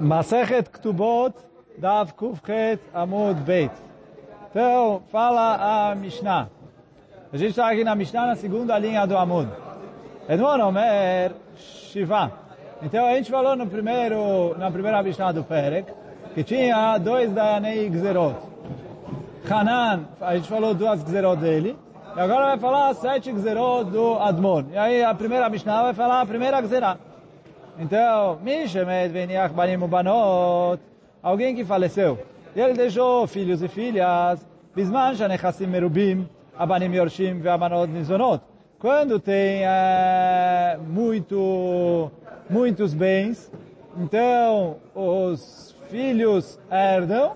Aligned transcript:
Masechet 0.00 0.68
Ktubot, 0.70 1.34
Dav 1.78 2.12
Kufchet 2.12 2.80
Amud 2.94 3.40
Beit. 3.40 3.72
Então, 4.50 5.02
fala 5.12 5.90
a 5.90 5.94
Mishnah. 5.94 6.48
A 7.32 7.36
gente 7.36 7.50
está 7.50 7.70
aqui 7.70 7.84
na 7.84 7.94
Mishnah, 7.94 8.26
na 8.26 8.36
segunda 8.36 8.78
linha 8.78 9.06
do 9.06 9.16
Amud. 9.16 9.48
Edmon 10.28 10.60
Omer 10.60 11.32
Shiva. 11.56 12.32
Então, 12.82 13.04
a 13.06 13.14
gente 13.14 13.30
falou 13.30 13.56
no 13.56 13.66
primeiro, 13.66 14.56
na 14.58 14.70
primeira 14.70 15.02
Mishnah 15.02 15.32
do 15.32 15.44
Perek, 15.44 15.92
que 16.34 16.44
tinha 16.44 16.96
dois 16.98 17.30
Dayanei 17.32 17.88
Gzerot. 17.88 18.36
Hanan, 19.50 20.04
a 20.20 20.36
gente 20.36 20.48
falou 20.48 20.74
duas 20.74 21.02
Gzerot 21.02 21.40
dele, 21.40 21.76
e 22.16 22.20
agora 22.20 22.46
vai 22.46 22.58
falar 22.58 22.94
sete 22.94 23.32
Gzerot 23.32 23.90
do 23.90 24.18
Admon. 24.18 24.64
E 24.72 24.78
aí 24.78 25.04
a 25.04 25.14
primeira 25.14 25.48
Mishnah 25.48 25.82
vai 25.82 25.94
falar 25.94 26.20
a 26.20 26.26
primeira 26.26 26.60
Gzerah. 26.60 26.98
Então, 27.78 28.38
alguém 31.22 31.54
que 31.54 31.64
faleceu, 31.64 32.18
e 32.56 32.60
ele 32.60 32.74
deixou 32.74 33.26
filhos 33.26 33.62
e 33.62 33.68
filhas, 33.68 34.44
Merubim. 35.66 36.28
Quando 38.80 39.20
tem 39.20 39.62
é, 39.64 40.76
muito, 40.88 42.10
muitos 42.50 42.94
bens, 42.94 43.50
então 43.96 44.76
os 44.94 45.74
filhos 45.88 46.58
herdam 46.70 47.32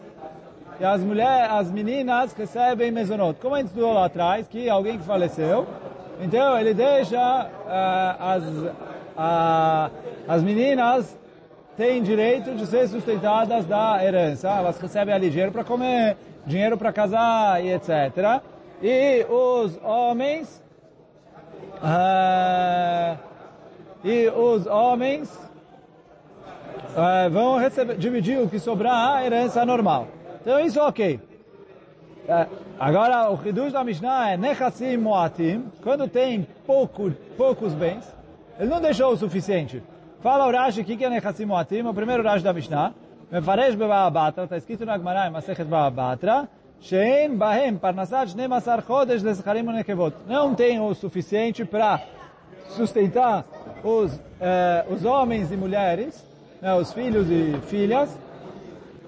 e 0.81 0.85
as 0.85 1.03
mulheres, 1.03 1.53
as 1.53 1.71
meninas 1.71 2.33
recebem 2.33 2.91
mezonot. 2.91 3.39
Como 3.41 3.55
a 3.55 3.59
gente 3.59 3.69
estudou 3.69 3.93
lá 3.93 4.07
atrás, 4.07 4.49
que 4.49 4.69
alguém 4.69 4.99
que 4.99 5.05
faleceu, 5.05 5.67
então 6.21 6.59
ele 6.59 6.75
deixa 6.75 7.19
uh, 7.19 8.23
as, 8.23 8.43
uh, 9.17 9.91
as 10.29 10.43
meninas 10.43 11.19
têm 11.77 12.03
direito 12.03 12.55
de 12.55 12.67
ser 12.67 12.89
sustentadas 12.89 13.67
da 13.67 14.05
herança. 14.05 14.49
Elas 14.49 14.79
recebem 14.79 15.15
ali 15.15 15.31
dinheiro 15.31 15.53
para 15.53 15.65
comer, 15.65 16.17
dinheiro 16.47 16.77
para 16.77 16.93
casar 16.93 17.65
e 17.65 17.73
etc. 17.73 18.43
E 18.83 19.25
os 19.29 19.79
homens 19.83 20.63
uh, 21.77 23.19
e 24.05 24.29
os 24.29 24.67
homens 24.67 25.31
uh, 26.91 27.31
vão 27.31 27.59
receber, 27.59 27.97
dividir 27.97 28.41
o 28.41 28.49
que 28.49 28.59
sobrar 28.59 29.17
a 29.17 29.25
herança 29.25 29.65
normal. 29.65 30.09
Então 30.41 30.59
isso 30.61 30.79
é 30.79 30.83
ok. 30.83 31.21
Uh, 32.25 32.57
agora 32.79 33.31
o 33.31 33.35
reduz 33.35 33.73
da 33.73 33.85
Mishnah 33.85 34.33
é 34.33 34.37
Nechassim 34.37 34.97
Moatim, 34.97 35.65
quando 35.83 36.09
tem 36.09 36.47
pouco, 36.67 37.13
poucos 37.37 37.75
bens, 37.75 38.05
ele 38.59 38.69
não 38.69 38.81
deixou 38.81 39.13
o 39.13 39.17
suficiente. 39.17 39.83
Fala 40.21 40.47
o 40.47 40.53
Rashi, 40.53 40.83
o 40.83 40.85
que 40.85 41.05
é 41.05 41.11
Nechassim 41.11 41.45
Moatim? 41.45 41.83
O 41.83 41.95
primeiro 41.95 42.23
Rashi 42.23 42.45
da 42.45 42.53
Mishnah. 42.53 42.93
Mefaresh 43.33 43.75
Beba'abatra, 43.75 44.45
está 44.45 44.59
escrito 44.59 44.85
na 44.85 44.99
Gemara 44.99 45.27
em 45.27 45.31
Masechet 45.31 45.65
Ba'abatra, 45.65 46.47
Shein 46.81 47.35
Bahem 47.35 47.79
Parnasat 47.79 48.29
Shnemasar 48.29 48.85
Chodesh 48.87 49.23
Lezacharim 49.23 49.63
Nekevot. 49.63 50.15
Não 50.29 50.55
tem 50.55 50.79
o 50.79 50.93
suficiente 50.95 51.65
para 51.65 52.03
sustentar 52.69 53.47
os, 53.83 54.21
eh, 54.39 54.85
os 54.91 55.07
homens 55.07 55.51
e 55.51 55.57
mulheres, 55.57 56.23
né, 56.61 56.75
os 56.75 56.93
filhos 56.93 57.27
e 57.31 57.59
filhas, 57.69 58.15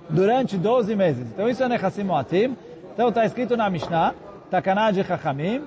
durante 0.08 0.56
12 0.56 0.96
meses. 0.96 1.26
Então 1.30 1.46
isso 1.46 1.62
é 1.62 1.68
Nechassim 1.68 2.04
Moatim. 2.04 2.56
Então 2.94 3.10
está 3.10 3.26
escrito 3.26 3.58
na 3.58 3.68
Mishnah, 3.68 4.14
Takanah 4.50 4.90
de 4.90 5.04
Chachamim, 5.04 5.64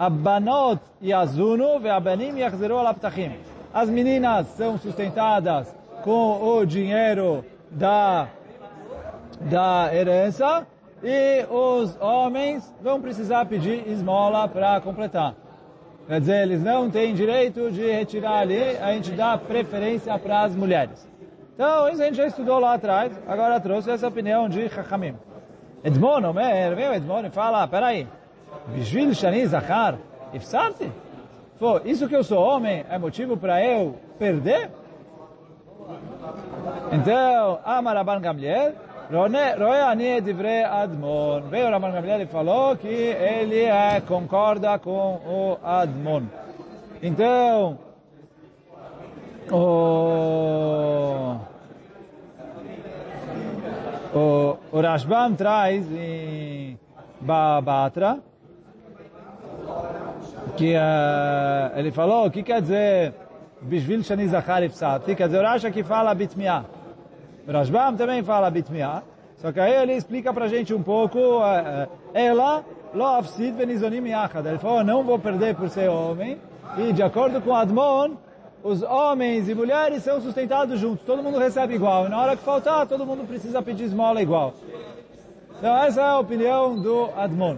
Abanot 0.00 0.80
Yazunu 1.02 1.78
ve'abanim 1.78 2.38
Yachzeru 2.38 2.78
alaptachim. 2.78 3.32
As 3.70 3.90
meninas 3.90 4.46
são 4.56 4.78
sustentadas 4.78 5.76
com 6.02 6.42
o 6.42 6.64
dinheiro 6.64 7.44
da, 7.70 8.28
da 9.42 9.94
herança 9.94 10.66
e 11.04 11.44
os 11.50 12.00
homens 12.00 12.74
vão 12.80 12.98
precisar 12.98 13.44
pedir 13.44 13.86
esmola 13.86 14.48
para 14.48 14.80
completar. 14.80 15.34
Quer 16.08 16.20
dizer, 16.20 16.42
eles 16.44 16.62
não 16.62 16.90
têm 16.90 17.12
direito 17.12 17.70
de 17.70 17.86
retirar 17.92 18.38
ali, 18.38 18.78
a 18.78 18.94
gente 18.94 19.10
dá 19.10 19.36
preferência 19.36 20.18
para 20.18 20.44
as 20.44 20.56
mulheres. 20.56 21.06
Então, 21.54 21.90
isso 21.90 22.00
a 22.00 22.06
gente 22.06 22.16
já 22.16 22.26
estudou 22.26 22.58
lá 22.58 22.72
atrás, 22.72 23.12
agora 23.28 23.60
trouxe 23.60 23.90
essa 23.90 24.08
opinião 24.08 24.48
de 24.48 24.66
Chachamim. 24.70 25.14
Edmon, 25.84 26.32
veio 26.74 26.94
Edmon 26.94 27.30
fala, 27.30 27.68
peraí, 27.68 28.08
Bishvil 28.74 29.14
Shani 29.14 29.46
Zachar, 29.46 29.98
Ifsarti? 30.32 30.90
Pô, 31.58 31.80
isso 31.84 32.08
que 32.08 32.16
eu 32.16 32.24
sou 32.24 32.42
homem 32.42 32.84
é 32.88 32.98
motivo 32.98 33.36
para 33.36 33.64
eu 33.64 33.96
perder? 34.18 34.70
Então, 36.92 37.58
Amar 37.64 37.96
Rabban 37.96 38.20
Gamliel, 38.20 38.74
Roe 39.10 39.80
Ani 39.80 40.22
Admon. 40.64 41.42
Veio 41.50 41.70
Rabban 41.70 41.92
Gamliel 41.92 42.22
e 42.22 42.26
falou 42.26 42.76
que 42.76 42.86
ele 42.86 43.64
é, 43.64 44.00
concorda 44.00 44.78
com 44.78 45.20
o 45.26 45.58
Admon. 45.62 46.22
Então, 47.02 47.78
o, 49.50 51.36
o, 54.14 54.56
o 54.72 54.80
Rashbam 54.80 55.34
traz 55.34 55.90
em 55.92 56.78
Babatra 57.20 58.29
que 60.56 60.74
uh, 60.74 61.78
ele 61.78 61.90
falou, 61.90 62.26
o 62.26 62.30
que 62.30 62.42
quer 62.42 62.60
dizer 62.60 63.14
Bishvil 63.62 64.02
Shani 64.02 64.28
Zachar 64.28 64.62
Ifsati? 64.62 65.14
Quer 65.14 65.26
dizer, 65.26 65.38
o 65.38 65.42
Rashi 65.42 65.70
que 65.70 65.82
fala 65.82 66.14
Bitmiah. 66.14 66.64
Rashbam 67.48 67.96
também 67.96 68.22
fala 68.22 68.50
Bitmiah. 68.50 69.02
Só 69.36 69.52
que 69.52 69.58
aí 69.58 69.74
ele 69.74 69.94
explica 69.94 70.34
pra 70.34 70.48
gente 70.48 70.74
um 70.74 70.82
pouco, 70.82 71.18
uh, 71.18 71.88
ela, 72.12 72.62
lo 72.92 73.06
afsid 73.06 73.52
venizonim 73.52 74.06
yachad. 74.06 74.46
Ele 74.46 74.58
falou, 74.58 74.84
não 74.84 75.02
vou 75.02 75.18
perder 75.18 75.54
por 75.54 75.70
ser 75.70 75.88
homem. 75.88 76.38
E 76.76 76.92
de 76.92 77.02
acordo 77.02 77.40
com 77.40 77.54
Admon, 77.54 78.16
os 78.62 78.82
homens 78.82 79.48
e 79.48 79.54
mulheres 79.54 80.02
são 80.02 80.20
sustentados 80.20 80.78
juntos. 80.78 81.06
Todo 81.06 81.22
mundo 81.22 81.38
recebe 81.38 81.74
igual. 81.74 82.06
E 82.06 82.10
na 82.10 82.20
hora 82.20 82.36
que 82.36 82.44
faltar, 82.44 82.86
todo 82.86 83.06
mundo 83.06 83.26
precisa 83.26 83.62
pedir 83.62 83.84
esmola 83.84 84.20
igual. 84.20 84.52
Então 85.58 85.76
essa 85.78 86.00
é 86.02 86.04
a 86.04 86.18
opinião 86.18 86.78
do 86.78 87.08
Admon. 87.16 87.56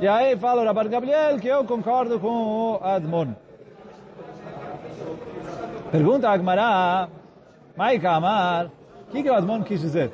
E 0.00 0.08
aí 0.08 0.34
fala 0.34 0.62
o 0.62 0.64
Rabban 0.64 0.88
Gabriel 0.88 1.38
que 1.38 1.46
eu 1.46 1.62
concordo 1.62 2.18
com 2.18 2.28
o 2.28 2.80
Admon. 2.82 3.34
Pergunta 5.92 6.26
a 6.26 6.32
Agmará, 6.32 7.06
Maika 7.76 8.12
Amar, 8.12 8.70
o 9.08 9.10
que, 9.10 9.22
que 9.22 9.28
o 9.28 9.34
Admon 9.34 9.62
quis 9.62 9.78
dizer? 9.78 10.10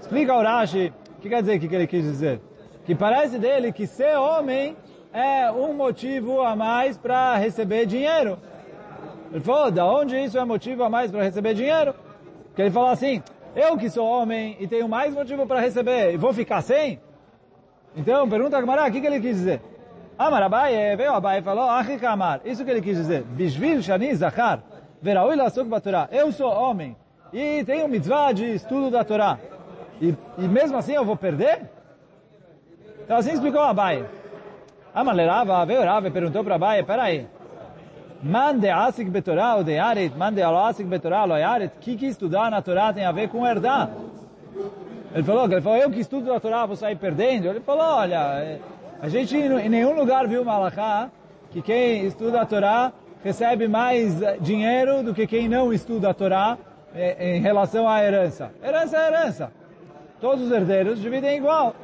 Explica 0.00 0.36
o 0.36 0.40
Rashi, 0.40 0.92
o 1.18 1.20
que 1.20 1.28
quer 1.28 1.40
dizer 1.40 1.58
que, 1.58 1.66
que 1.66 1.74
ele 1.74 1.86
quis 1.88 2.04
dizer? 2.04 2.40
Que 2.86 2.94
parece 2.94 3.36
dele 3.36 3.72
que 3.72 3.88
ser 3.88 4.16
homem 4.16 4.76
é 5.12 5.50
um 5.50 5.74
motivo 5.74 6.40
a 6.40 6.54
mais 6.54 6.96
para 6.96 7.34
receber 7.34 7.86
dinheiro. 7.86 8.38
Ele 9.32 9.40
falou, 9.40 9.68
da 9.68 9.84
onde 9.84 10.16
isso 10.16 10.38
é 10.38 10.44
motivo 10.44 10.84
a 10.84 10.88
mais 10.88 11.10
para 11.10 11.24
receber 11.24 11.54
dinheiro? 11.54 11.92
Porque 12.46 12.62
ele 12.62 12.70
falou 12.70 12.90
assim, 12.90 13.20
eu 13.56 13.76
que 13.76 13.90
sou 13.90 14.06
homem 14.06 14.56
e 14.60 14.68
tenho 14.68 14.88
mais 14.88 15.12
motivo 15.12 15.44
para 15.44 15.58
receber, 15.58 16.14
e 16.14 16.16
vou 16.16 16.32
ficar 16.32 16.62
sem? 16.62 17.00
Então, 17.96 18.28
pergunta 18.28 18.56
a 18.56 18.60
Gamara, 18.60 18.88
o 18.88 18.92
que, 18.92 19.00
que 19.00 19.06
ele 19.06 19.20
quis 19.20 19.36
dizer? 19.36 19.60
Amar 20.18 20.42
Abaye, 20.42 20.96
veio 20.96 21.12
Abaye 21.12 21.40
e 21.40 21.42
falou, 21.42 21.68
Achika 21.68 22.10
Amar, 22.10 22.40
isso 22.44 22.64
que 22.64 22.70
ele 22.70 22.80
quis 22.80 22.96
dizer, 22.96 23.22
Bishvil 23.22 23.82
Shani 23.82 24.14
Zachar, 24.14 24.60
Veraui 25.02 25.34
Lasuk 25.34 25.68
Batorá, 25.68 26.08
eu 26.12 26.30
sou 26.30 26.50
homem 26.52 26.96
e 27.32 27.64
tenho 27.64 27.88
mitzvah 27.88 28.32
de 28.32 28.54
estudo 28.54 28.90
da 28.90 29.02
Torá, 29.04 29.38
e, 30.00 30.14
e 30.38 30.42
mesmo 30.48 30.76
assim 30.76 30.92
eu 30.92 31.04
vou 31.04 31.16
perder? 31.16 31.68
Então 33.04 33.16
assim 33.16 33.32
explicou 33.32 33.60
Abaye. 33.60 34.04
Amar 34.94 35.14
Lerava, 35.16 35.66
veio 35.66 35.82
Rava 35.82 36.06
e 36.06 36.10
perguntou 36.12 36.44
para 36.44 36.54
Abaye, 36.54 36.84
peraí, 36.84 37.26
Mande 38.22 38.70
asik 38.70 39.10
betorá 39.10 39.56
ou 39.56 39.64
de 39.64 39.72
yaret, 39.72 40.16
mande 40.16 40.40
asik 40.40 40.88
betorá 40.88 41.24
ou 41.24 41.36
yaret, 41.36 41.72
o 41.76 41.80
que 41.80 41.94
que 41.94 42.06
estudar 42.06 42.50
na 42.50 42.62
Torá 42.62 42.90
tem 42.90 43.04
a 43.04 43.12
ver 43.12 43.28
com 43.28 43.46
herdar? 43.46 43.90
Ele 45.14 45.22
falou, 45.22 45.44
ele 45.44 45.60
falou, 45.60 45.78
eu 45.78 45.90
que 45.92 46.00
estudo 46.00 46.32
a 46.32 46.40
Torá 46.40 46.66
vou 46.66 46.74
sair 46.74 46.96
perdendo. 46.96 47.46
Ele 47.46 47.60
falou, 47.60 47.84
olha, 47.84 48.58
a 49.00 49.08
gente 49.08 49.36
em 49.36 49.68
nenhum 49.68 49.94
lugar 49.94 50.26
viu 50.26 50.44
Malachá 50.44 51.08
que 51.52 51.62
quem 51.62 52.04
estuda 52.04 52.40
a 52.40 52.46
Torá 52.46 52.92
recebe 53.22 53.68
mais 53.68 54.18
dinheiro 54.40 55.04
do 55.04 55.14
que 55.14 55.24
quem 55.24 55.48
não 55.48 55.72
estuda 55.72 56.10
a 56.10 56.14
Torá 56.14 56.58
em 57.20 57.40
relação 57.40 57.88
à 57.88 58.02
herança. 58.02 58.50
Herança 58.62 58.96
é 58.96 59.06
herança. 59.06 59.52
Todos 60.20 60.46
os 60.46 60.50
herdeiros 60.50 61.00
dividem 61.00 61.36
igual. 61.36 61.76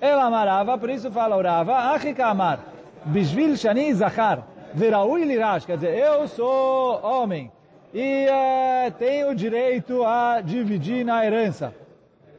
Ela 0.00 0.24
amarava, 0.24 0.78
por 0.78 0.88
isso 0.88 1.10
fala 1.10 1.36
orava, 1.36 1.74
Achika 1.74 2.26
amar, 2.26 2.60
Bishvil 3.06 3.56
Shani 3.56 3.92
Zachar, 3.92 4.44
Veraui 4.72 5.24
Lirash, 5.24 5.66
quer 5.66 5.76
dizer, 5.76 5.98
eu 5.98 6.28
sou 6.28 7.00
homem 7.02 7.50
e 7.92 8.26
uh, 8.28 8.90
tenho 8.92 9.34
direito 9.34 10.04
a 10.04 10.40
dividir 10.40 11.04
na 11.04 11.26
herança 11.26 11.74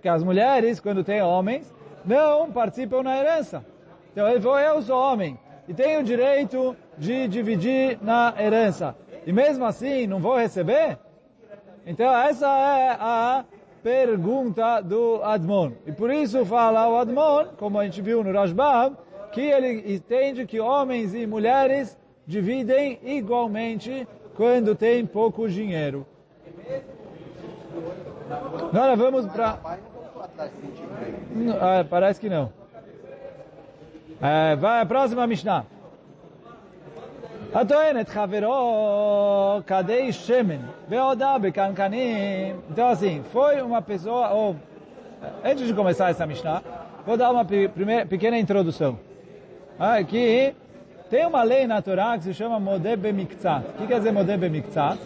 que 0.02 0.10
as 0.10 0.24
mulheres, 0.24 0.80
quando 0.80 1.04
têm 1.04 1.22
homens, 1.22 1.74
não 2.04 2.52
participam 2.52 3.04
na 3.04 3.18
herança. 3.18 3.64
Então 4.12 4.28
ele 4.28 4.42
falou, 4.42 4.60
eu 4.60 4.82
sou 4.82 5.00
homem 5.00 5.38
e 5.68 5.74
tenho 5.74 6.02
o 6.02 6.04
direito 6.04 6.76
de 6.98 7.28
dividir 7.28 7.98
na 8.02 8.34
herança. 8.38 8.96
E 9.26 9.32
mesmo 9.32 9.64
assim, 9.66 10.08
não 10.08 10.20
vou 10.20 10.38
receber? 10.38 10.98
Então 11.86 12.14
essa 12.16 12.48
é 12.48 12.98
a 13.00 13.46
pergunta 13.84 14.82
do 14.82 15.22
Admon. 15.24 15.72
E 15.86 15.92
por 15.92 16.12
isso 16.12 16.46
fala 16.46 16.90
o 16.90 16.98
Admon, 16.98 17.46
como 17.58 17.80
a 17.80 17.86
gente 17.86 18.02
viu 18.02 18.24
no 18.24 18.32
Rashbam, 18.32 18.98
que 19.32 19.42
ele 19.42 19.94
entende 19.94 20.46
que 20.46 20.60
homens 20.60 21.14
e 21.14 21.26
mulheres 21.26 21.98
dividem 22.28 23.00
igualmente 23.04 24.08
quando 24.36 24.76
tem 24.76 25.06
pouco 25.06 25.48
dinheiro. 25.48 26.06
Agora 28.72 28.96
vamos 28.96 29.26
para... 29.28 29.60
Ah, 31.61 31.85
parece 31.89 32.21
que 32.21 32.29
não. 32.29 32.51
É, 34.21 34.57
vai 34.57 34.81
a 34.81 34.87
próxima 34.87 35.27
Mishnah. 35.27 35.65
הטוענת 37.55 38.09
חברו 38.09 39.61
כדי 39.67 40.13
שמן 40.13 40.61
והודה 40.89 41.37
בקנקנים. 41.43 42.57
Então 42.71 42.89
assim, 42.89 43.23
foi 43.33 43.63
uma 43.63 43.81
pessoa, 43.81 44.31
ou 44.31 44.57
antes 45.45 45.67
de 45.67 45.73
começar 45.73 46.11
essa 46.11 46.27
Mishnah, 46.27 46.63
vou 47.07 47.17
dar 47.17 47.31
uma 47.31 47.45
primeira, 47.45 48.05
pequena 48.05 48.39
introdução. 48.39 48.99
Aqui 49.79 50.55
tem 51.09 51.25
uma 51.27 51.43
lei 51.43 51.67
na 51.67 51.81
Torá 51.81 52.19
que 52.19 52.25
se 52.25 52.35
chama 52.35 52.59
Modeh 52.59 52.97
Bemiktzat. 52.97 53.65
O 53.69 53.73
que 53.79 53.87
quer 53.87 53.99
dizer 53.99 54.13
Modeh 54.13 54.37
Bemiktzat? 54.37 54.99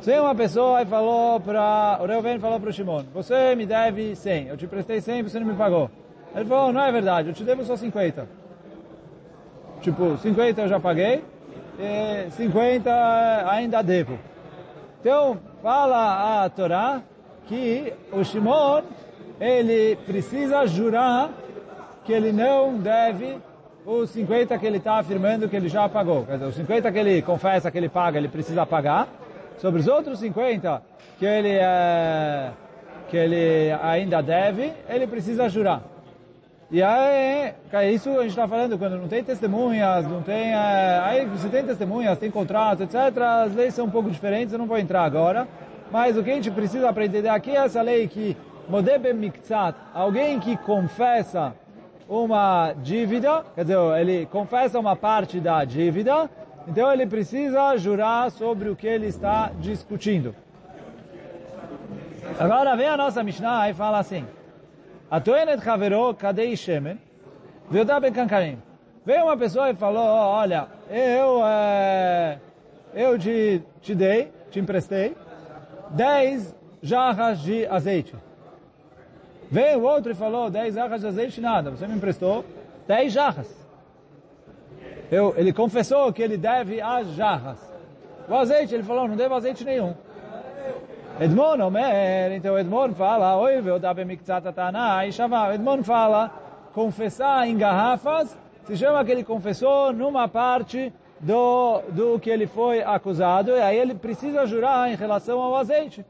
Se 0.00 0.18
uma 0.18 0.34
pessoa 0.34 0.84
falou 0.86 1.38
para, 1.40 1.98
o 2.00 2.06
Reuven 2.06 2.38
falou 2.38 2.58
para 2.58 2.70
o 2.70 2.72
Shimon, 2.72 3.04
você 3.12 3.54
me 3.54 3.66
deve 3.66 4.16
100, 4.16 4.46
eu 4.46 4.56
te 4.56 4.66
prestei 4.66 4.98
100 4.98 5.24
você 5.24 5.38
não 5.38 5.46
me 5.46 5.54
pagou. 5.54 5.90
Ele 6.34 6.46
falou, 6.46 6.72
não 6.72 6.82
é 6.82 6.90
verdade, 6.90 7.28
eu 7.28 7.34
te 7.34 7.44
devo 7.44 7.62
só 7.64 7.76
50. 7.76 8.26
Tipo, 9.82 10.16
50 10.16 10.62
eu 10.62 10.68
já 10.68 10.80
paguei, 10.80 11.22
e 11.78 12.30
50 12.30 12.90
ainda 13.50 13.82
devo. 13.82 14.18
Então, 15.00 15.38
fala 15.62 16.44
a 16.44 16.48
Torá 16.48 17.02
que 17.46 17.92
o 18.10 18.24
Shimon, 18.24 18.80
ele 19.38 19.96
precisa 20.06 20.66
jurar 20.66 21.30
que 22.04 22.12
ele 22.12 22.32
não 22.32 22.78
deve 22.78 23.36
os 23.84 24.08
50 24.10 24.56
que 24.56 24.66
ele 24.66 24.78
está 24.78 24.98
afirmando 24.98 25.46
que 25.46 25.56
ele 25.56 25.68
já 25.68 25.86
pagou. 25.90 26.24
Quer 26.24 26.34
dizer, 26.34 26.46
os 26.46 26.54
50 26.54 26.90
que 26.90 26.98
ele 26.98 27.20
confessa 27.20 27.70
que 27.70 27.76
ele 27.76 27.90
paga, 27.90 28.18
ele 28.18 28.28
precisa 28.28 28.64
pagar. 28.64 29.19
Sobre 29.60 29.80
os 29.80 29.86
outros 29.86 30.18
50 30.20 30.82
que 31.18 31.26
ele, 31.26 31.52
é, 31.52 32.50
que 33.10 33.16
ele 33.16 33.70
ainda 33.82 34.22
deve, 34.22 34.72
ele 34.88 35.06
precisa 35.06 35.50
jurar. 35.50 35.82
E 36.70 36.82
aí, 36.82 37.52
é 37.72 37.92
isso 37.92 38.08
a 38.10 38.22
gente 38.22 38.30
está 38.30 38.48
falando 38.48 38.78
quando 38.78 38.96
não 38.96 39.06
tem 39.06 39.22
testemunhas, 39.22 40.06
não 40.06 40.22
tem... 40.22 40.54
É, 40.54 41.00
aí, 41.02 41.28
se 41.36 41.48
tem 41.50 41.62
testemunhas, 41.62 42.16
tem 42.16 42.30
contratos, 42.30 42.86
etc., 42.86 43.18
as 43.18 43.54
leis 43.54 43.74
são 43.74 43.84
um 43.84 43.90
pouco 43.90 44.10
diferentes, 44.10 44.52
eu 44.52 44.58
não 44.58 44.66
vou 44.66 44.78
entrar 44.78 45.02
agora. 45.02 45.46
Mas 45.90 46.16
o 46.16 46.22
que 46.22 46.30
a 46.30 46.34
gente 46.34 46.50
precisa 46.50 46.88
aprender 46.88 47.28
aqui 47.28 47.50
é 47.50 47.56
essa 47.56 47.82
lei 47.82 48.08
que 48.08 48.36
Modebe 48.66 49.12
Miktsat, 49.12 49.76
alguém 49.92 50.40
que 50.40 50.56
confessa 50.56 51.52
uma 52.08 52.72
dívida, 52.72 53.44
quer 53.54 53.62
dizer, 53.62 53.78
ele 54.00 54.26
confessa 54.26 54.78
uma 54.78 54.96
parte 54.96 55.38
da 55.38 55.64
dívida, 55.64 56.30
então 56.68 56.92
ele 56.92 57.06
precisa 57.06 57.76
jurar 57.76 58.30
sobre 58.30 58.68
o 58.68 58.76
que 58.76 58.86
ele 58.86 59.06
está 59.06 59.50
discutindo. 59.60 60.34
Agora 62.38 62.76
vem 62.76 62.86
a 62.86 62.96
nossa 62.96 63.22
Mishnah 63.22 63.70
e 63.70 63.74
fala 63.74 63.98
assim, 63.98 64.26
Atoenet 65.10 65.68
Havero 65.68 66.14
Kadei 66.14 66.56
Shemen, 66.56 66.98
Veudá 67.70 67.98
Ben 67.98 68.12
Kankarim. 68.12 68.58
Veio 69.04 69.24
uma 69.24 69.36
pessoa 69.36 69.70
e 69.70 69.74
falou, 69.74 70.04
olha, 70.04 70.68
eu, 70.88 71.44
é, 71.44 72.38
eu 72.94 73.18
te, 73.18 73.62
te 73.80 73.94
dei, 73.94 74.30
te 74.50 74.60
emprestei, 74.60 75.16
10 75.90 76.54
jarras 76.82 77.40
de 77.40 77.66
azeite. 77.66 78.14
Veio 79.50 79.82
outro 79.82 80.12
e 80.12 80.14
falou, 80.14 80.48
10 80.50 80.74
jarras 80.74 81.00
de 81.00 81.06
azeite, 81.08 81.40
nada, 81.40 81.70
você 81.70 81.86
me 81.86 81.96
emprestou 81.96 82.44
10 82.86 83.12
jarras. 83.12 83.60
Eu, 85.10 85.34
ele 85.36 85.52
confessou 85.52 86.12
que 86.12 86.22
ele 86.22 86.36
deve 86.36 86.80
as 86.80 87.08
jarras. 87.14 87.58
O 88.28 88.34
azeite, 88.34 88.74
ele 88.74 88.84
falou, 88.84 89.08
não 89.08 89.16
devo 89.16 89.34
azeite 89.34 89.64
nenhum. 89.64 89.92
Edmon 91.20 91.60
Omer, 91.60 92.32
então 92.32 92.58
Edmon 92.58 92.94
fala, 92.94 93.36
oi, 93.36 93.60
veu 93.60 93.78
dar 93.78 93.92
bemiktzat 93.92 94.44
e 95.06 95.12
chama, 95.12 95.52
Edmon 95.54 95.82
fala, 95.82 96.30
confessar 96.72 97.46
em 97.46 97.58
garrafas, 97.58 98.38
se 98.64 98.76
chama 98.76 99.04
que 99.04 99.10
ele 99.10 99.24
confessou 99.24 99.92
numa 99.92 100.28
parte 100.28 100.92
do, 101.18 101.82
do 101.88 102.18
que 102.18 102.30
ele 102.30 102.46
foi 102.46 102.82
acusado, 102.82 103.50
e 103.50 103.60
aí 103.60 103.76
ele 103.76 103.94
precisa 103.94 104.46
jurar 104.46 104.90
em 104.90 104.94
relação 104.94 105.40
ao 105.40 105.56
azeite. 105.56 106.04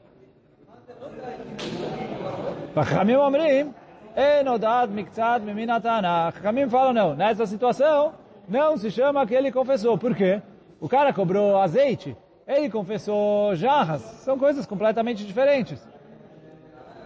Chachamim 2.75 3.17
Omrim, 3.17 3.75
Enodad 4.14 4.93
Miktzat 4.93 5.41
Miminatana. 5.41 6.31
Chachamim 6.32 6.69
fala, 6.69 6.93
não, 6.93 7.14
nessa 7.14 7.47
situação, 7.47 8.12
não 8.50 8.76
se 8.76 8.91
chama 8.91 9.25
que 9.26 9.35
ele 9.35 9.52
confessou. 9.52 9.97
Por 9.97 10.14
quê? 10.14 10.43
O 10.81 10.88
cara 10.88 11.12
cobrou 11.12 11.56
azeite, 11.58 12.17
ele 12.47 12.69
confessou 12.69 13.55
jarras. 13.55 14.00
São 14.00 14.37
coisas 14.37 14.67
completamente 14.67 15.25
diferentes. 15.25 15.81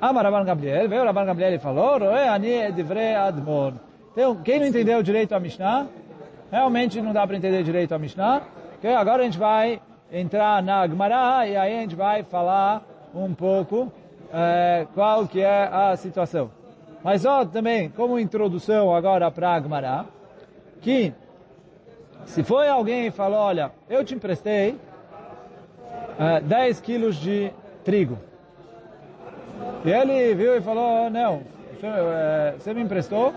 Amar 0.01 0.25
Rabban 0.25 0.45
Gabriel, 0.45 0.89
veio 0.89 1.05
Rabban 1.05 1.27
Gabriel 1.27 1.55
e 1.55 1.59
falou. 1.59 1.99
Então, 4.13 4.37
quem 4.37 4.59
não 4.59 4.67
entendeu 4.67 5.03
direito 5.03 5.35
a 5.35 5.41
Mishnah, 5.41 5.87
realmente 6.51 7.01
não 7.03 7.13
dá 7.13 7.27
para 7.27 7.37
entender 7.37 7.63
direito 7.63 7.95
a 7.95 7.99
Mishnah. 7.99 8.43
Okay? 8.79 8.95
Agora 8.95 9.23
a 9.23 9.25
gente 9.25 9.39
vai 9.39 9.81
entrar 10.11 10.63
na 10.63 10.87
Gemara 10.87 11.47
e 11.47 11.57
aí 11.57 11.79
a 11.79 11.81
gente 11.81 11.95
vai 11.95 12.23
falar 12.23 12.83
um 13.15 13.35
pouco 13.35 13.93
é, 14.33 14.87
qual 14.95 15.27
que 15.27 15.41
é 15.41 15.69
a 15.71 15.97
situação. 15.97 16.51
Mas 17.03 17.23
só 17.23 17.45
também, 17.45 17.91
como 17.91 18.19
introdução 18.19 18.95
agora 18.95 19.31
para 19.31 19.55
a 19.55 19.61
Gemara, 19.61 20.07
que 20.81 21.13
se 22.27 22.43
foi 22.43 22.69
alguém 22.69 23.07
e 23.07 23.11
falou, 23.11 23.39
olha, 23.39 23.73
eu 23.89 24.05
te 24.05 24.15
emprestei 24.15 24.73
uh, 24.73 26.41
10 26.43 26.81
quilos 26.81 27.17
de 27.17 27.51
trigo. 27.85 28.19
E 29.85 29.91
ele 29.91 30.35
viu 30.35 30.57
e 30.57 30.61
falou, 30.61 31.11
não, 31.11 31.43
você 32.59 32.73
me 32.73 32.83
emprestou 32.83 33.33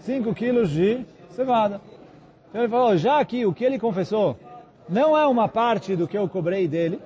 5 0.00 0.34
quilos 0.34 0.70
de 0.70 1.04
cevada. 1.30 1.80
Então 2.48 2.62
ele 2.62 2.70
falou, 2.70 2.96
já 2.96 3.24
que 3.24 3.44
o 3.44 3.52
que 3.52 3.64
ele 3.64 3.78
confessou 3.78 4.36
não 4.88 5.16
é 5.16 5.26
uma 5.26 5.48
parte 5.48 5.94
do 5.94 6.08
que 6.08 6.16
eu 6.16 6.28
cobrei 6.28 6.66
dele, 6.66 7.00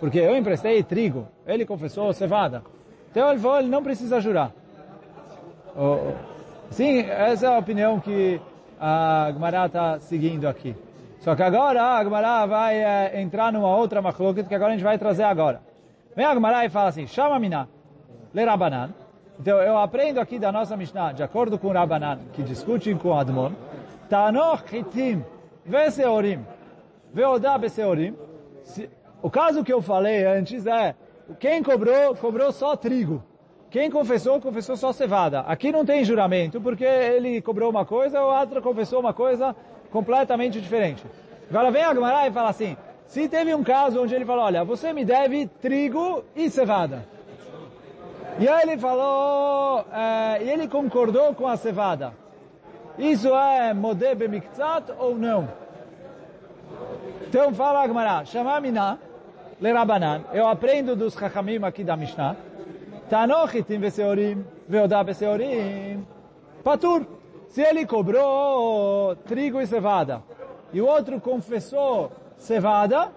porque 0.00 0.18
eu 0.18 0.36
emprestei 0.36 0.82
trigo, 0.82 1.28
ele 1.46 1.66
confessou 1.66 2.12
cevada. 2.12 2.62
Então 3.10 3.30
ele 3.30 3.40
falou, 3.40 3.58
ele 3.58 3.68
não 3.68 3.82
precisa 3.82 4.20
jurar. 4.20 4.52
Sim, 6.70 7.00
essa 7.00 7.46
é 7.46 7.54
a 7.54 7.58
opinião 7.58 8.00
que 8.00 8.40
a 8.80 9.30
Gemara 9.32 9.66
está 9.66 9.98
seguindo 10.00 10.46
aqui. 10.46 10.74
Só 11.20 11.34
que 11.34 11.42
agora 11.42 11.96
a 11.96 12.04
Gemara 12.04 12.46
vai 12.46 12.82
é, 12.82 13.20
entrar 13.20 13.52
numa 13.52 13.74
outra 13.76 14.00
machloket 14.00 14.48
que 14.48 14.54
agora 14.54 14.72
a 14.72 14.76
gente 14.76 14.84
vai 14.84 14.98
trazer 14.98 15.24
agora. 15.24 15.60
Vem 16.14 16.24
a 16.24 16.34
Gemara 16.34 16.64
e 16.64 16.68
fala 16.68 16.88
assim, 16.88 17.06
chama 17.06 17.38
mina, 17.38 17.68
le 18.32 18.44
Rabanan. 18.44 18.90
Então 19.40 19.58
eu 19.58 19.78
aprendo 19.78 20.20
aqui 20.20 20.38
da 20.38 20.50
nossa 20.50 20.76
Mishnah, 20.76 21.12
de 21.12 21.22
acordo 21.22 21.58
com 21.58 21.68
o 21.68 21.72
Rabanan, 21.72 22.18
que 22.32 22.42
discute 22.42 22.94
com 22.94 23.18
Admon, 23.18 23.52
Tanoch 24.08 24.64
hitim 24.72 25.24
veseorim 25.64 26.44
veodá. 27.12 27.58
O 29.22 29.30
caso 29.30 29.64
que 29.64 29.72
eu 29.72 29.82
falei 29.82 30.24
antes 30.24 30.66
é, 30.66 30.94
quem 31.40 31.62
cobrou, 31.62 32.14
cobrou 32.14 32.52
só 32.52 32.76
trigo. 32.76 33.22
Quem 33.70 33.90
confessou, 33.90 34.40
confessou 34.40 34.76
só 34.76 34.92
cevada. 34.92 35.40
Aqui 35.40 35.70
não 35.70 35.84
tem 35.84 36.04
juramento, 36.04 36.60
porque 36.60 36.84
ele 36.84 37.42
cobrou 37.42 37.68
uma 37.68 37.84
coisa, 37.84 38.22
o 38.22 38.38
outro 38.40 38.62
confessou 38.62 39.00
uma 39.00 39.12
coisa 39.12 39.54
completamente 39.90 40.60
diferente. 40.60 41.04
Agora 41.50 41.70
vem 41.70 41.82
a 41.82 41.92
Gemara 41.92 42.26
e 42.26 42.30
fala 42.30 42.48
assim, 42.48 42.76
se 43.06 43.28
teve 43.28 43.54
um 43.54 43.62
caso 43.62 44.02
onde 44.02 44.14
ele 44.14 44.24
falou, 44.24 44.44
olha, 44.44 44.64
você 44.64 44.92
me 44.92 45.04
deve 45.04 45.46
trigo 45.60 46.24
e 46.34 46.48
cevada. 46.48 47.06
E 48.38 48.48
aí 48.48 48.62
ele 48.62 48.78
falou, 48.78 49.84
é, 49.92 50.44
e 50.44 50.50
ele 50.50 50.68
concordou 50.68 51.34
com 51.34 51.46
a 51.46 51.56
cevada. 51.56 52.12
Isso 52.98 53.28
é 53.28 53.74
modebe 53.74 54.28
miktzat 54.28 54.92
ou 54.98 55.14
não? 55.14 55.48
Então 57.26 57.52
fala 57.52 57.82
a 57.82 57.86
Gemara, 57.86 58.98
le 59.60 59.72
Rabanan, 59.72 60.22
eu 60.32 60.46
aprendo 60.46 60.94
dos 60.94 61.14
Chachamim 61.14 61.62
aqui 61.64 61.82
da 61.82 61.96
Mishnah, 61.96 62.36
Tanochitim 63.08 63.78
Veseorim, 63.78 64.44
Veodá 64.68 65.02
Veseorim, 65.02 66.06
Patur. 66.62 67.06
Se 67.48 67.62
ele 67.62 67.86
cobrou 67.86 69.16
trigo 69.26 69.60
e 69.60 69.66
cevada, 69.66 70.22
e 70.72 70.80
o 70.82 70.86
outro 70.86 71.18
confessou 71.18 72.12
cevada, 72.36 73.08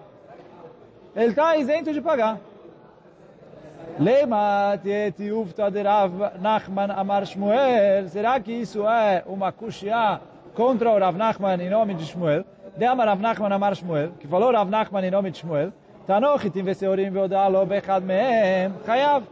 ele 1.14 1.28
está 1.30 1.54
isento 1.56 1.92
de 1.92 2.00
pagar. 2.00 2.40
Lema, 4.00 4.78
tietiúvta 4.82 5.70
de 5.70 5.82
Rav 5.82 6.12
Nachman 6.40 6.90
Amar 6.92 7.26
Shmoel. 7.26 8.08
Será 8.08 8.40
que 8.40 8.50
isso 8.50 8.88
é 8.88 9.22
uma 9.26 9.52
kushia 9.52 10.18
contra 10.54 10.90
o 10.90 10.98
Rav 10.98 11.14
Nachman 11.18 11.60
em 11.60 11.68
nome 11.68 11.94
de 11.94 12.06
Shmuel? 12.06 12.44
Deama 12.74 13.04
Rav 13.04 13.20
Nachman 13.20 13.52
Amar 13.52 13.76
Shmuel, 13.76 14.12
que 14.18 14.26
falou 14.26 14.50
Rav 14.50 14.70
Nachman 14.70 15.04
em 15.04 15.10
nome 15.10 15.30
de 15.30 15.38
Shmuel, 15.38 15.74
Tanochitim 16.06 16.62
Veseorim 16.62 17.10
Veodá 17.10 17.46
Lo 17.48 17.66
Bechad 17.66 18.02
meem. 18.02 18.72
Chayav. 18.86 19.24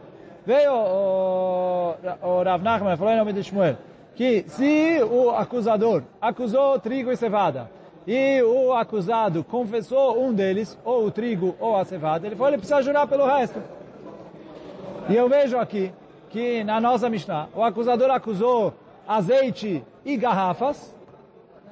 Veio 0.45 0.73
o, 0.73 1.95
o 2.23 2.43
Rav 2.43 2.63
Nachman, 2.63 2.97
falou 2.97 3.13
em 3.13 3.17
nome 3.17 3.33
de 3.33 3.43
Shmuel, 3.43 3.77
que 4.15 4.43
se 4.47 5.01
o 5.03 5.29
acusador 5.29 6.03
acusou 6.19 6.79
trigo 6.79 7.11
e 7.11 7.17
cevada, 7.17 7.69
e 8.07 8.41
o 8.41 8.73
acusado 8.73 9.43
confessou 9.43 10.19
um 10.19 10.33
deles, 10.33 10.77
ou 10.83 11.05
o 11.05 11.11
trigo 11.11 11.55
ou 11.59 11.77
a 11.77 11.85
cevada, 11.85 12.25
ele 12.25 12.35
falou, 12.35 12.49
ele 12.49 12.57
precisa 12.57 12.81
jurar 12.81 13.07
pelo 13.07 13.25
resto. 13.25 13.61
E 15.07 15.15
eu 15.15 15.29
vejo 15.29 15.57
aqui 15.59 15.93
que 16.29 16.63
na 16.63 16.81
nossa 16.81 17.07
Mishnah, 17.07 17.49
o 17.53 17.63
acusador 17.63 18.09
acusou 18.09 18.73
azeite 19.07 19.83
e 20.03 20.17
garrafas, 20.17 20.95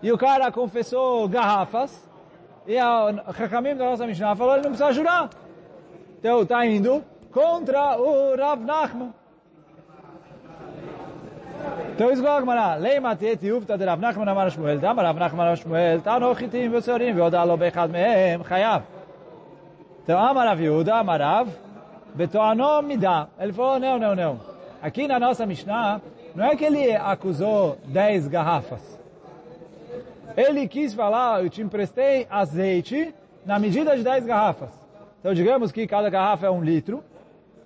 e 0.03 0.11
o 0.11 0.17
cara 0.17 0.51
confessou 0.51 1.27
garrafas, 1.27 2.07
e 2.67 2.77
a 2.77 3.07
Hakamim 3.27 3.75
da 3.75 3.85
nossa 3.85 4.05
Mishnah 4.05 4.35
falou, 4.35 4.53
ele 4.53 4.63
não 4.63 4.71
precisa 4.71 4.91
jurar. 4.93 5.29
Então 6.19 6.43
está 6.43 6.63
indo 6.67 7.03
contra 7.31 7.97
o 7.97 8.35
Rav 8.35 8.63
Nachman. 8.63 9.13
Então 11.93 12.11
isso 12.11 12.25
a 12.25 12.39
Gemara, 12.39 12.75
Leima 12.75 13.15
teti 13.15 13.51
ufta 13.51 13.77
de 13.77 13.85
Rav 13.85 13.99
Nachman 13.99 14.27
amar 14.27 14.51
Shmuel, 14.51 14.79
dama 14.79 15.03
Rav 15.03 15.17
Nachman 15.17 15.45
amar 15.45 15.57
Shmuel, 15.57 16.01
tano 16.01 16.33
chitim 16.35 16.69
vesorim, 16.69 17.13
veoda 17.13 17.43
lo 17.43 17.57
bechad 17.57 17.89
mehem, 17.89 18.43
chayav. 18.43 18.83
Então 20.03 20.17
amar 20.17 20.47
Rav 20.47 20.61
Yehuda, 20.61 20.95
amar 20.95 21.21
Rav, 21.21 21.49
betoano 22.15 22.81
midá. 22.81 23.27
Ele 23.39 23.53
falou, 23.53 23.79
não, 23.79 23.99
não, 23.99 24.15
não. 24.15 24.39
Aqui 24.81 25.07
na 25.07 25.19
nossa 25.19 25.45
Mishnah, 25.45 26.01
não 26.33 26.45
é 26.45 26.55
que 26.55 26.63
ele 26.63 26.95
acusou 26.95 27.77
10 27.85 28.27
garrafas. 28.27 28.99
Ele 30.37 30.67
quis 30.67 30.93
falar, 30.93 31.43
eu 31.43 31.49
te 31.49 31.61
emprestei 31.61 32.25
azeite 32.29 33.13
na 33.45 33.59
medida 33.59 33.95
de 33.97 34.03
10 34.03 34.25
garrafas. 34.25 34.71
Então 35.19 35.33
digamos 35.33 35.71
que 35.71 35.85
cada 35.85 36.09
garrafa 36.09 36.47
é 36.47 36.49
um 36.49 36.63
litro. 36.63 37.03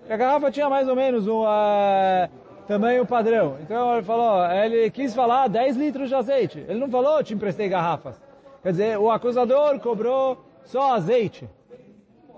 A 0.10 0.18
garrafa 0.18 0.52
tinha 0.52 0.70
mais 0.70 0.88
ou 0.88 0.96
menos 0.96 1.28
um 1.28 1.44
uh, 1.44 2.30
tamanho 2.68 3.06
padrão. 3.06 3.58
Então 3.62 3.94
ele 3.94 4.04
falou, 4.04 4.46
ele 4.52 4.90
quis 4.92 5.14
falar 5.14 5.48
10 5.48 5.78
litros 5.78 6.10
de 6.10 6.16
azeite. 6.16 6.66
Ele 6.68 6.80
não 6.80 6.90
falou, 6.90 7.24
te 7.24 7.34
emprestei 7.34 7.70
garrafas. 7.70 8.22
Quer 8.62 8.72
dizer, 8.72 8.98
o 8.98 9.12
acusador 9.12 9.80
cobrou 9.80 10.44
só 10.64 10.94
azeite. 10.94 11.50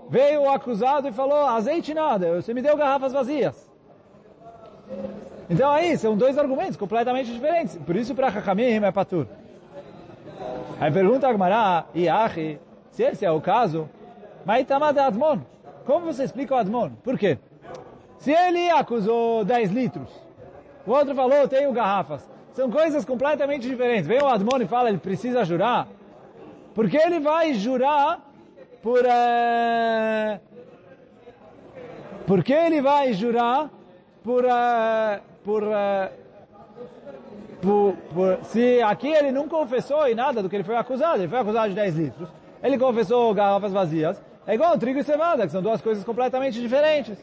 Veio 0.08 0.42
o 0.42 0.50
acusado 0.50 1.08
e 1.08 1.12
falou, 1.12 1.46
azeite 1.46 1.92
nada, 1.92 2.40
você 2.40 2.54
me 2.54 2.62
deu 2.62 2.76
garrafas 2.76 3.12
vazias. 3.12 3.70
Então 5.50 5.70
aí, 5.70 5.96
são 5.96 6.16
dois 6.16 6.38
argumentos 6.38 6.76
completamente 6.76 7.32
diferentes. 7.32 7.76
Por 7.76 7.96
isso, 7.96 8.14
para 8.14 8.28
Hakamim 8.28 8.64
é 8.64 8.92
patur. 8.92 9.26
Aí 10.80 10.90
pergunta 10.92 11.28
a 11.28 11.32
Gmará, 11.32 11.86
Iachi, 11.94 12.58
se 12.90 13.02
esse 13.02 13.24
é 13.24 13.30
o 13.30 13.40
caso, 13.40 13.88
mas 14.44 14.62
Itamad 14.62 14.98
Admon. 14.98 15.40
Como 15.84 16.06
você 16.06 16.24
explica 16.24 16.54
o 16.54 16.58
Admon? 16.58 16.90
Por 17.02 17.18
quê? 17.18 17.38
Se 18.18 18.32
ele 18.32 18.70
acusou 18.70 19.44
10 19.44 19.70
litros, 19.70 20.08
o 20.86 20.92
outro 20.92 21.14
falou, 21.14 21.48
tenho 21.48 21.72
garrafas. 21.72 22.28
São 22.52 22.70
coisas 22.70 23.04
completamente 23.04 23.68
diferentes. 23.68 24.06
Vem 24.06 24.22
o 24.22 24.26
Admon 24.26 24.62
e 24.62 24.66
fala, 24.66 24.88
ele 24.88 24.98
precisa 24.98 25.44
jurar. 25.44 25.88
Porque 26.74 26.96
ele 26.96 27.20
vai 27.20 27.54
jurar 27.54 28.20
por... 28.82 29.04
É... 29.04 30.40
Porque 32.26 32.52
ele 32.52 32.80
vai 32.80 33.12
jurar 33.12 33.70
por... 34.22 34.44
É... 34.44 35.20
por, 35.44 35.62
é... 35.64 36.12
por, 37.60 37.94
por... 38.14 38.44
Se 38.44 38.80
aqui 38.82 39.08
ele 39.08 39.32
não 39.32 39.48
confessou 39.48 40.06
em 40.06 40.14
nada 40.14 40.42
do 40.42 40.48
que 40.48 40.56
ele 40.56 40.64
foi 40.64 40.76
acusado. 40.76 41.18
Ele 41.18 41.28
foi 41.28 41.40
acusado 41.40 41.68
de 41.68 41.74
10 41.74 41.96
litros. 41.96 42.28
Ele 42.62 42.78
confessou 42.78 43.34
garrafas 43.34 43.72
vazias. 43.72 44.22
É 44.46 44.54
igual 44.54 44.78
trigo 44.78 45.00
e 45.00 45.04
cevada, 45.04 45.44
que 45.44 45.52
são 45.52 45.60
duas 45.60 45.82
coisas 45.82 46.04
completamente 46.04 46.60
diferentes. 46.60 47.18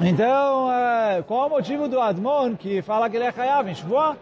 Então, 0.00 0.72
é, 0.72 1.22
qual 1.22 1.46
o 1.46 1.50
motivo 1.50 1.88
do 1.88 2.00
Admon 2.00 2.54
que 2.54 2.82
fala 2.82 3.08
que 3.08 3.16
ele 3.16 3.24
é 3.24 3.34
Hayav 3.36 3.68
em 3.68 3.74
Shvuah? 3.74 4.16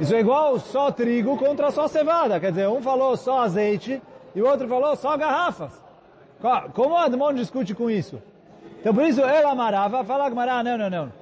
Isso 0.00 0.14
é 0.14 0.20
igual 0.20 0.58
só 0.58 0.90
trigo 0.92 1.36
contra 1.36 1.70
só 1.70 1.88
cevada. 1.88 2.38
Quer 2.38 2.50
dizer, 2.50 2.68
um 2.68 2.82
falou 2.82 3.16
só 3.16 3.40
azeite 3.40 4.00
e 4.34 4.42
o 4.42 4.46
outro 4.46 4.68
falou 4.68 4.94
só 4.96 5.16
garrafas. 5.16 5.72
Como 6.74 6.94
o 6.94 6.98
Admon 6.98 7.32
discute 7.34 7.74
com 7.74 7.90
isso? 7.90 8.22
Então, 8.80 8.94
por 8.94 9.04
isso, 9.04 9.20
ele 9.20 9.46
amarava, 9.46 10.04
fala 10.04 10.28
Gmará, 10.28 10.62
não, 10.62 10.78
não, 10.78 10.90
não. 10.90 11.12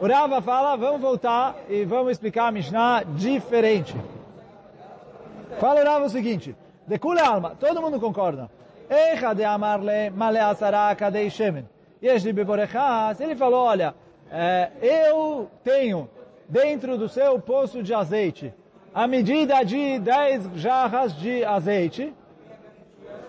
O 0.00 0.06
Rava 0.06 0.40
fala, 0.40 0.76
vamos 0.76 1.00
voltar 1.00 1.56
e 1.68 1.84
vamos 1.84 2.12
explicar 2.12 2.46
a 2.48 2.52
Mishnah 2.52 3.02
diferente. 3.16 3.96
Fala 5.58 5.80
o 5.80 5.84
Rava 5.84 6.04
o 6.04 6.10
seguinte, 6.10 6.54
de 6.86 7.20
alma, 7.20 7.56
todo 7.58 7.82
mundo 7.82 7.98
concorda. 7.98 8.48
Eicha 8.88 9.34
de 9.34 9.44
amarle 9.44 10.10
male 10.10 10.38
asara 10.38 10.94
kadei 10.94 11.28
shemen. 11.28 11.66
Ele 13.20 13.34
falou, 13.34 13.64
olha, 13.64 13.94
é, 14.30 14.70
eu 14.80 15.50
tenho 15.64 16.08
dentro 16.48 16.96
do 16.96 17.08
seu 17.08 17.38
poço 17.40 17.82
de 17.82 17.92
azeite 17.92 18.54
a 18.94 19.06
medida 19.06 19.62
de 19.62 19.98
10 20.00 20.50
jarras 20.56 21.16
de 21.16 21.44
azeite, 21.44 22.12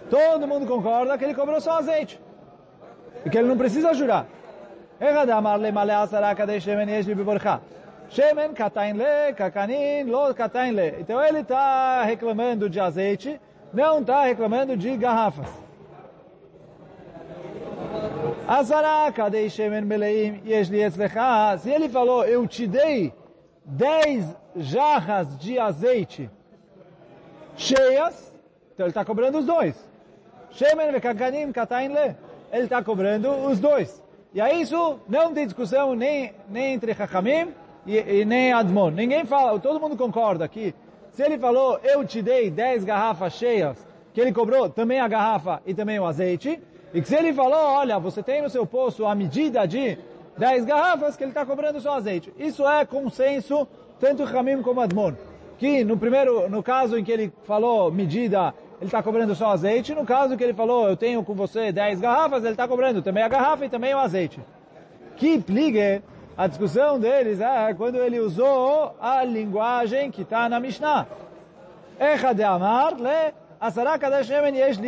todo 0.10 0.48
mundo 0.48 0.66
concorda 0.66 1.16
que 1.16 1.24
ele 1.24 1.36
cobrou 1.36 1.62
só 1.62 1.78
azeite. 1.78 2.20
E 3.24 3.30
que 3.30 3.38
ele 3.38 3.48
não 3.48 3.58
precisa 3.58 3.94
jurar. 3.94 4.26
Então 11.00 11.24
ele 11.24 11.42
está 11.42 12.04
reclamando 12.04 12.68
de 12.68 12.80
azeite, 12.80 13.40
não 13.72 14.00
está 14.00 14.24
reclamando 14.24 14.76
de 14.76 14.98
garrafas. 14.98 15.48
Meleim. 19.86 20.42
Se 21.60 21.70
ele 21.70 21.88
falou, 21.88 22.26
eu 22.26 22.48
te 22.48 22.66
dei 22.66 23.14
10 23.64 24.36
jarras 24.56 25.38
de 25.38 25.60
azeite 25.60 26.28
cheias, 27.56 28.36
então 28.74 28.88
ele 28.88 28.90
está 28.90 29.06
cobrando 29.06 29.38
os 29.38 29.46
dois. 29.46 29.76
Ele 32.52 32.64
está 32.64 32.84
cobrando 32.84 33.30
os 33.30 33.60
dois. 33.60 34.02
E 34.34 34.42
aí 34.42 34.62
isso 34.62 35.00
não 35.08 35.32
tem 35.32 35.46
discussão 35.46 35.94
nem, 35.94 36.34
nem 36.50 36.74
entre 36.74 36.96
Chachamim 36.96 37.54
e, 37.86 37.98
e, 37.98 38.26
nem 38.26 38.52
Admon. 38.52 38.90
Ninguém 38.90 39.26
fala, 39.26 39.60
todo 39.60 39.80
mundo 39.80 39.96
concorda 39.96 40.48
que 40.48 40.74
se 41.12 41.22
ele 41.22 41.38
falou, 41.38 41.80
eu 41.84 42.04
te 42.04 42.20
dei 42.20 42.50
10 42.50 42.84
garrafas 42.84 43.34
cheias, 43.34 43.88
que 44.12 44.20
ele 44.20 44.34
cobrou 44.34 44.68
também 44.72 45.00
a 45.00 45.08
garrafa 45.08 45.62
e 45.68 45.74
também 45.76 46.00
o 46.00 46.06
azeite, 46.08 46.60
e 46.94 47.02
que 47.02 47.08
se 47.08 47.16
ele 47.16 47.34
falou, 47.34 47.60
olha, 47.60 48.00
você 48.00 48.24
tem 48.24 48.42
no 48.42 48.50
seu 48.50 48.66
poço 48.66 49.06
a 49.06 49.14
medida 49.14 49.66
de 49.68 49.98
10 50.38 50.66
garrafas, 50.66 51.16
que 51.16 51.24
ele 51.24 51.32
está 51.32 51.46
cobrando 51.46 51.80
só 51.80 51.96
azeite. 51.96 52.34
Isso 52.38 52.68
é 52.68 52.86
consenso, 52.86 53.68
tanto 54.00 54.24
Ramim 54.24 54.62
como 54.62 54.82
Admon. 54.82 55.14
Que 55.58 55.84
no 55.84 55.98
primeiro, 55.98 56.50
no 56.50 56.64
caso 56.64 56.98
em 56.98 57.04
que 57.04 57.12
ele 57.12 57.32
falou 57.44 57.92
medida, 57.92 58.54
ele 58.80 58.88
está 58.88 59.04
cobrando 59.04 59.36
só 59.36 59.52
azeite. 59.52 59.94
No 59.94 60.06
caso 60.06 60.38
que 60.38 60.44
ele 60.44 60.54
falou, 60.54 60.88
eu 60.88 60.96
tenho 60.96 61.24
com 61.24 61.34
você 61.36 61.72
10 61.72 62.00
garrafas, 62.00 62.44
ele 62.44 62.54
está 62.54 62.68
cobrando 62.68 63.02
também 63.02 63.22
a 63.22 63.28
garrafa 63.28 63.66
e 63.66 63.70
também 63.70 63.94
o 63.94 64.00
azeite. 64.00 64.40
Que 65.18 65.38
pligue, 65.38 66.02
a 66.38 66.48
discussão 66.48 66.98
deles 66.98 67.42
é 67.42 67.74
quando 67.74 67.98
ele 67.98 68.20
usou 68.20 68.96
a 69.02 69.24
linguagem 69.26 70.10
que 70.10 70.22
está 70.22 70.48
na 70.48 70.60
Mishnah. 70.60 71.06
Echa 72.00 72.34
de 72.34 72.44
amar 72.44 72.98
le 72.98 73.34
asara 73.60 74.00
kadesh 74.00 74.30
yemen 74.30 74.56
yesh. 74.56 74.80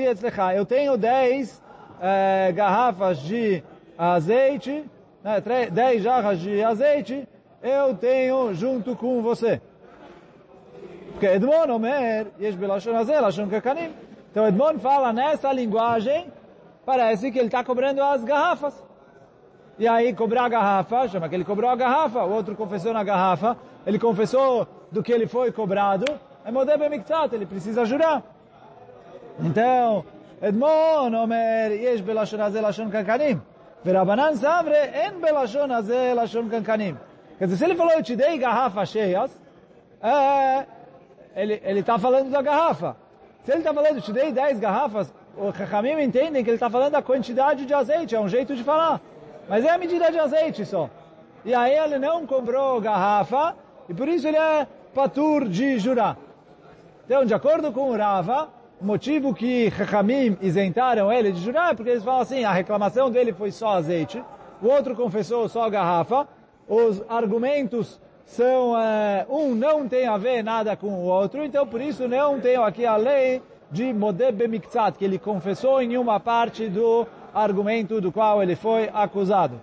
Eu 0.55 0.65
tenho 0.65 0.96
10 0.96 1.61
eh, 2.01 2.51
garrafas 2.53 3.20
de 3.20 3.63
azeite, 3.98 4.84
né, 5.24 5.41
10 5.72 6.01
jarras 6.01 6.39
de 6.39 6.63
azeite, 6.63 7.27
eu 7.62 7.96
tenho 7.96 8.53
junto 8.55 8.96
com 8.96 9.22
você. 9.22 9.62
Porque 11.12 11.27
Edmon 11.27 11.75
Omer. 11.75 12.27
Então 14.31 14.48
Edmon 14.48 14.79
fala 14.79 15.13
nessa 15.13 15.53
linguagem, 15.53 16.31
parece 16.84 17.31
que 17.31 17.38
ele 17.38 17.48
está 17.48 17.63
cobrando 17.63 18.01
as 18.01 18.24
garrafas. 18.24 18.84
E 19.77 19.88
aí 19.88 20.13
cobrar 20.13 20.46
a 20.46 20.50
garrafa, 20.50 21.08
chama 21.08 21.29
que 21.29 21.36
ele 21.36 21.43
cobrou 21.46 21.70
a 21.70 21.75
garrafa, 21.75 22.24
o 22.24 22.31
outro 22.31 22.55
confessou 22.55 22.93
na 22.93 23.03
garrafa, 23.03 23.58
ele 23.86 24.00
confessou 24.00 24.67
do 24.91 25.01
que 25.01 25.12
ele 25.12 25.27
foi 25.27 25.51
cobrado, 25.51 26.05
é 26.43 26.51
Modebe 26.51 26.89
Miktat, 26.89 27.34
ele 27.34 27.46
precisa 27.46 27.86
jurar. 27.86 28.22
Então, 29.39 30.03
Edmon 30.41 31.13
Omer, 31.13 31.71
Yesh 31.71 32.01
Belashon 32.01 32.39
Hazeh, 32.39 32.62
Lashon 32.62 32.91
Kakanim. 32.91 33.41
Verabanan 33.86 34.36
Savre, 34.36 34.91
En 34.93 35.21
Belashon 35.21 35.69
Hazeh, 35.69 36.15
Lashon 36.15 36.50
Kankanim. 36.50 36.98
Quer 37.38 37.50
se 37.50 37.63
ele 37.63 37.75
falou, 37.75 38.03
te 38.03 38.15
dei 38.15 38.38
garrafas 38.38 38.89
cheias, 38.89 39.31
é, 40.01 40.65
ele 41.36 41.79
está 41.79 41.98
falando 41.98 42.29
da 42.29 42.41
garrafa. 42.41 42.95
Se 43.43 43.51
ele 43.51 43.62
está 43.62 43.74
falando, 43.74 44.00
te 44.00 44.13
dei 44.13 44.31
10 44.31 44.60
garrafas, 44.60 45.12
os 45.36 45.55
Chachamim 45.55 46.00
entendem 46.03 46.43
que 46.43 46.50
ele 46.51 46.57
está 46.57 46.69
falando 46.69 46.91
da 46.91 47.01
quantidade 47.01 47.65
de 47.65 47.74
azeite, 47.74 48.15
é 48.15 48.19
um 48.19 48.29
jeito 48.29 48.55
de 48.55 48.63
falar. 48.63 49.01
Mas 49.50 49.65
é 49.65 49.71
a 49.71 49.77
medida 49.79 50.12
de 50.12 50.19
azeite 50.19 50.65
só. 50.65 50.88
E 51.43 51.53
aí 51.53 51.75
ele 51.75 51.98
não 51.98 52.27
comprou 52.27 52.79
garrafa, 52.79 53.55
e 53.89 53.93
por 53.93 54.07
isso 54.07 54.27
ele 54.27 54.38
é 54.38 54.67
patur 54.93 55.48
de 55.48 55.79
jurar. 55.79 56.17
Então, 57.05 57.25
de 57.25 57.33
acordo 57.33 57.71
com 57.71 57.89
o 57.89 57.98
Rava, 57.98 58.50
o 58.82 58.86
motivo 58.86 59.32
que 59.32 59.70
Chachamim 59.70 60.36
isentaram 60.42 61.14
ele 61.14 61.32
de 61.32 61.40
jurar 61.40 61.72
é 61.72 61.76
porque 61.76 61.92
eles 61.92 62.04
falam 62.04 62.22
assim, 62.22 62.44
a 62.44 62.52
reclamação 62.52 63.12
dele 63.12 63.32
foi 63.32 63.52
só 63.52 63.78
azeite, 63.78 64.24
o 64.60 64.68
outro 64.68 64.96
confessou 64.96 65.48
só 65.48 65.70
garrafa, 65.70 66.28
os 66.68 67.04
argumentos 67.08 68.02
são, 68.26 68.76
é, 68.80 69.26
um 69.30 69.54
não 69.54 69.88
tem 69.88 70.08
a 70.08 70.18
ver 70.18 70.44
nada 70.44 70.76
com 70.76 70.88
o 70.88 71.04
outro, 71.04 71.44
então 71.44 71.68
por 71.68 71.80
isso 71.80 72.08
não 72.08 72.40
tenho 72.40 72.64
aqui 72.64 72.84
a 72.84 72.96
lei 72.96 73.44
de 73.70 73.94
Modeb 73.94 74.36
Bemiktzat, 74.36 74.98
que 74.98 75.06
ele 75.06 75.20
confessou 75.20 75.80
em 75.80 75.96
uma 75.96 76.20
parte 76.20 76.68
do 76.68 77.06
argumento 77.34 78.02
do 78.02 78.12
qual 78.12 78.42
ele 78.42 78.56
foi 78.56 78.90
acusado. 78.92 79.62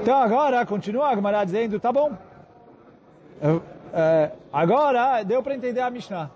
Então 0.00 0.16
agora, 0.16 0.64
continua 0.64 1.08
a 1.08 1.14
Gemara 1.14 1.44
dizendo, 1.44 1.80
tá 1.80 1.92
bom. 1.92 2.12
É, 3.92 4.30
agora 4.52 5.22
deu 5.24 5.42
para 5.42 5.54
entender 5.54 5.80
a 5.80 5.90
Mishnah. 5.90 6.30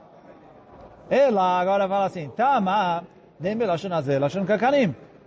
Ela 1.08 1.60
agora 1.60 1.88
fala 1.88 2.06
assim, 2.06 2.28
Tama. 2.30 3.04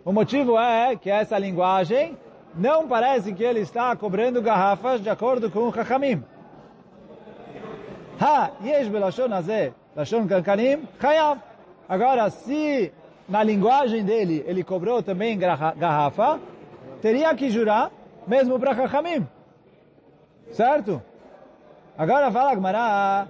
O 0.04 0.12
motivo 0.12 0.60
é 0.60 0.96
que 0.96 1.10
essa 1.10 1.38
linguagem 1.38 2.18
não 2.56 2.88
parece 2.88 3.34
que 3.34 3.44
ele 3.44 3.62
está 3.62 3.96
cobrando 3.96 4.42
garrafas 4.42 5.02
de 5.02 5.10
acordo 5.10 5.50
com 5.50 5.68
o 5.68 5.74
Chachamim. 5.74 6.24
Ha, 8.20 8.52
yesh 8.64 8.90
belashon 8.90 9.32
azeh, 9.32 9.72
lashon 9.96 10.28
kankanim. 10.28 10.88
Agora, 11.88 12.30
se 12.30 12.92
na 13.28 13.44
linguagem 13.44 14.04
dele 14.04 14.44
ele 14.48 14.64
cobrou 14.64 15.02
também 15.02 15.38
garrafa, 15.38 16.40
teria 17.02 17.34
que 17.36 17.50
jurar 17.50 17.92
mesmo 18.28 18.60
para 18.60 18.76
Chachamim. 18.76 19.26
Certo? 20.52 21.02
Agora 22.00 22.32
fala 22.32 22.56
Gmará, 22.56 23.28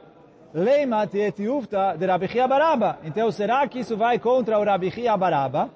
Leima 0.53 1.07
tietiufta 1.07 1.97
de 1.97 2.05
Rabi 2.05 2.27
Baraba. 2.47 2.99
Então, 3.03 3.31
será 3.31 3.67
que 3.67 3.79
isso 3.79 3.97
vai 3.97 4.19
contra 4.19 4.59
o 4.59 4.63
Rabi 4.63 4.93
Baraba? 5.17 5.71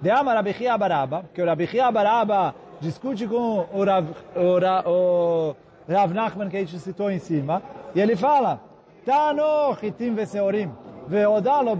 De 0.00 0.08
ama 0.08 0.34
Rabi 0.34 0.54
Baraba, 0.78 1.24
que 1.34 1.42
o 1.42 1.44
Rabi 1.44 1.68
Baraba 1.92 2.54
discute 2.80 3.26
com 3.26 3.66
o 3.72 3.84
Rav, 3.84 4.06
o, 4.36 4.88
o 4.88 5.56
Rav 5.92 6.14
Nachman 6.14 6.48
que 6.48 6.58
a 6.58 6.60
gente 6.60 6.78
citou 6.78 7.10
em 7.10 7.18
cima, 7.18 7.60
e 7.92 8.00
ele 8.00 8.14
fala, 8.14 8.60
Tano 9.04 9.74
chitim 9.80 10.14
veseorim, 10.14 10.70
veodalo 11.08 11.76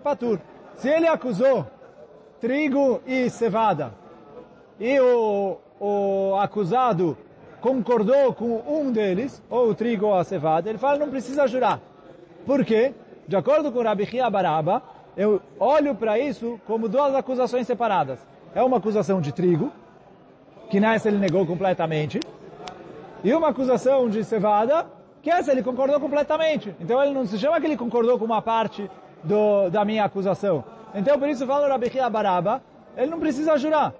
patur. 0.00 0.38
Se 0.76 0.90
ele 0.90 1.08
acusou 1.08 1.66
trigo 2.40 3.02
e 3.04 3.28
cevada, 3.28 3.92
e 4.78 5.00
o, 5.00 5.58
o 5.80 6.36
acusado 6.36 7.18
concordou 7.62 8.34
com 8.34 8.60
um 8.66 8.90
deles, 8.90 9.40
ou 9.48 9.70
o 9.70 9.74
trigo 9.74 10.06
ou 10.06 10.14
a 10.14 10.24
cevada, 10.24 10.68
ele 10.68 10.78
fala, 10.78 10.98
não 10.98 11.08
precisa 11.08 11.46
jurar. 11.46 11.80
Por 12.44 12.64
quê? 12.64 12.92
De 13.26 13.36
acordo 13.36 13.70
com 13.70 13.80
Rabi 13.80 14.04
Chia 14.04 14.28
Baraba, 14.28 14.82
eu 15.16 15.40
olho 15.60 15.94
para 15.94 16.18
isso 16.18 16.60
como 16.66 16.88
duas 16.88 17.14
acusações 17.14 17.66
separadas. 17.66 18.18
É 18.52 18.62
uma 18.62 18.78
acusação 18.78 19.20
de 19.20 19.32
trigo, 19.32 19.72
que 20.68 20.80
nessa 20.80 21.08
ele 21.08 21.18
negou 21.18 21.46
completamente, 21.46 22.18
e 23.22 23.32
uma 23.32 23.50
acusação 23.50 24.08
de 24.08 24.24
cevada, 24.24 24.86
que 25.22 25.30
essa 25.30 25.52
ele 25.52 25.62
concordou 25.62 26.00
completamente. 26.00 26.74
Então 26.80 27.00
ele 27.00 27.14
não 27.14 27.24
se 27.24 27.38
chama 27.38 27.60
que 27.60 27.66
ele 27.66 27.76
concordou 27.76 28.18
com 28.18 28.24
uma 28.24 28.42
parte 28.42 28.90
do, 29.22 29.70
da 29.70 29.84
minha 29.84 30.04
acusação. 30.04 30.64
Então 30.92 31.16
por 31.16 31.28
isso 31.28 31.46
fala 31.46 31.68
Rabi 31.68 31.90
Chia 31.90 32.10
Baraba, 32.10 32.60
ele 32.96 33.10
não 33.10 33.20
precisa 33.20 33.56
jurar. 33.56 33.94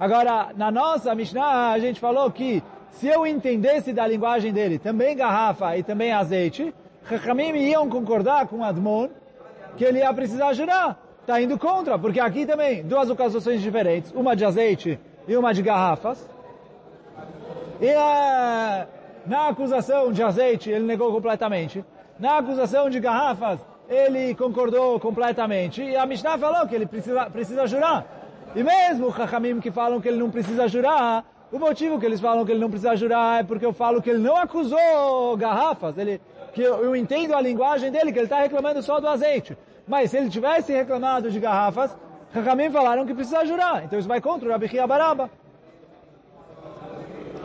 Agora, 0.00 0.50
na 0.56 0.70
nossa 0.70 1.14
Mishnah, 1.14 1.70
a 1.70 1.78
gente 1.78 1.98
falou 1.98 2.30
que 2.30 2.62
se 2.90 3.06
eu 3.06 3.26
entendesse 3.26 3.92
da 3.92 4.06
linguagem 4.06 4.52
dele 4.52 4.78
também 4.78 5.16
garrafa 5.16 5.76
e 5.76 5.82
também 5.82 6.12
azeite, 6.12 6.74
Chachamim 7.08 7.56
iam 7.56 7.88
concordar 7.88 8.46
com 8.46 8.64
Admon 8.64 9.08
que 9.76 9.84
ele 9.84 9.98
ia 9.98 10.12
precisar 10.12 10.52
jurar. 10.52 10.98
Está 11.20 11.40
indo 11.40 11.58
contra, 11.58 11.98
porque 11.98 12.20
aqui 12.20 12.46
também 12.46 12.82
duas 12.82 13.10
ocasiones 13.10 13.60
diferentes, 13.60 14.12
uma 14.12 14.34
de 14.34 14.44
azeite 14.44 14.98
e 15.26 15.36
uma 15.36 15.52
de 15.52 15.62
garrafas. 15.62 16.18
E 17.80 17.92
uh, 17.92 18.88
na 19.26 19.48
acusação 19.48 20.10
de 20.10 20.22
azeite 20.22 20.70
ele 20.70 20.84
negou 20.84 21.12
completamente. 21.12 21.84
Na 22.18 22.38
acusação 22.38 22.90
de 22.90 22.98
garrafas 22.98 23.60
ele 23.88 24.34
concordou 24.34 24.98
completamente. 24.98 25.82
E 25.82 25.96
a 25.96 26.04
Mishnah 26.04 26.38
falou 26.38 26.66
que 26.66 26.74
ele 26.74 26.86
precisa, 26.86 27.30
precisa 27.30 27.66
jurar. 27.66 28.06
E 28.56 28.62
mesmo 28.62 29.12
Chachamim 29.14 29.60
que 29.60 29.70
falam 29.70 30.00
que 30.00 30.08
ele 30.08 30.18
não 30.18 30.30
precisa 30.30 30.66
jurar, 30.66 31.24
o 31.51 31.59
motivo 31.59 31.99
que 31.99 32.05
eles 32.05 32.19
falam 32.19 32.45
que 32.45 32.51
ele 32.51 32.59
não 32.59 32.69
precisa 32.69 32.95
jurar 32.95 33.41
é 33.41 33.43
porque 33.43 33.65
eu 33.65 33.73
falo 33.73 34.01
que 34.01 34.09
ele 34.09 34.19
não 34.19 34.35
acusou 34.35 35.37
garrafas, 35.37 35.97
ele, 35.97 36.19
que 36.53 36.61
eu, 36.61 36.83
eu 36.83 36.95
entendo 36.95 37.35
a 37.35 37.41
linguagem 37.41 37.91
dele, 37.91 38.11
que 38.11 38.17
ele 38.17 38.25
está 38.25 38.39
reclamando 38.39 38.81
só 38.81 38.99
do 38.99 39.07
azeite. 39.07 39.57
Mas 39.87 40.11
se 40.11 40.17
ele 40.17 40.29
tivesse 40.29 40.73
reclamado 40.73 41.29
de 41.29 41.39
garrafas, 41.39 41.95
Chachamim 42.33 42.71
falaram 42.71 43.05
que 43.05 43.13
precisa 43.13 43.45
jurar. 43.45 43.83
Então 43.83 43.99
isso 43.99 44.07
vai 44.07 44.19
contra 44.19 44.47
o 44.47 44.51
Rabi 44.51 44.67
Chia 44.67 44.87
Baraba. 44.87 45.29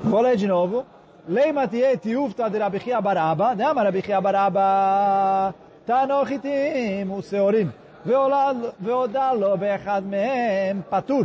Vou 0.04 0.20
ler 0.20 0.36
de 0.36 0.46
novo. 0.46 0.86
Leima 1.28 1.68
tie 1.68 1.96
tiufta 1.98 2.48
de 2.48 2.58
Rabi 2.58 2.80
Chia 2.80 3.00
Baraba. 3.00 3.54
Dama 3.54 3.82
Rabi 3.82 4.00
Chia 4.00 4.20
Baraba. 4.20 5.54
Tanochitim 5.84 7.10
useorim. 7.10 7.70
והודה 8.80 9.32
לו 9.32 9.56
באחד 9.56 10.02
מהם 10.06 10.80
פטור. 10.88 11.22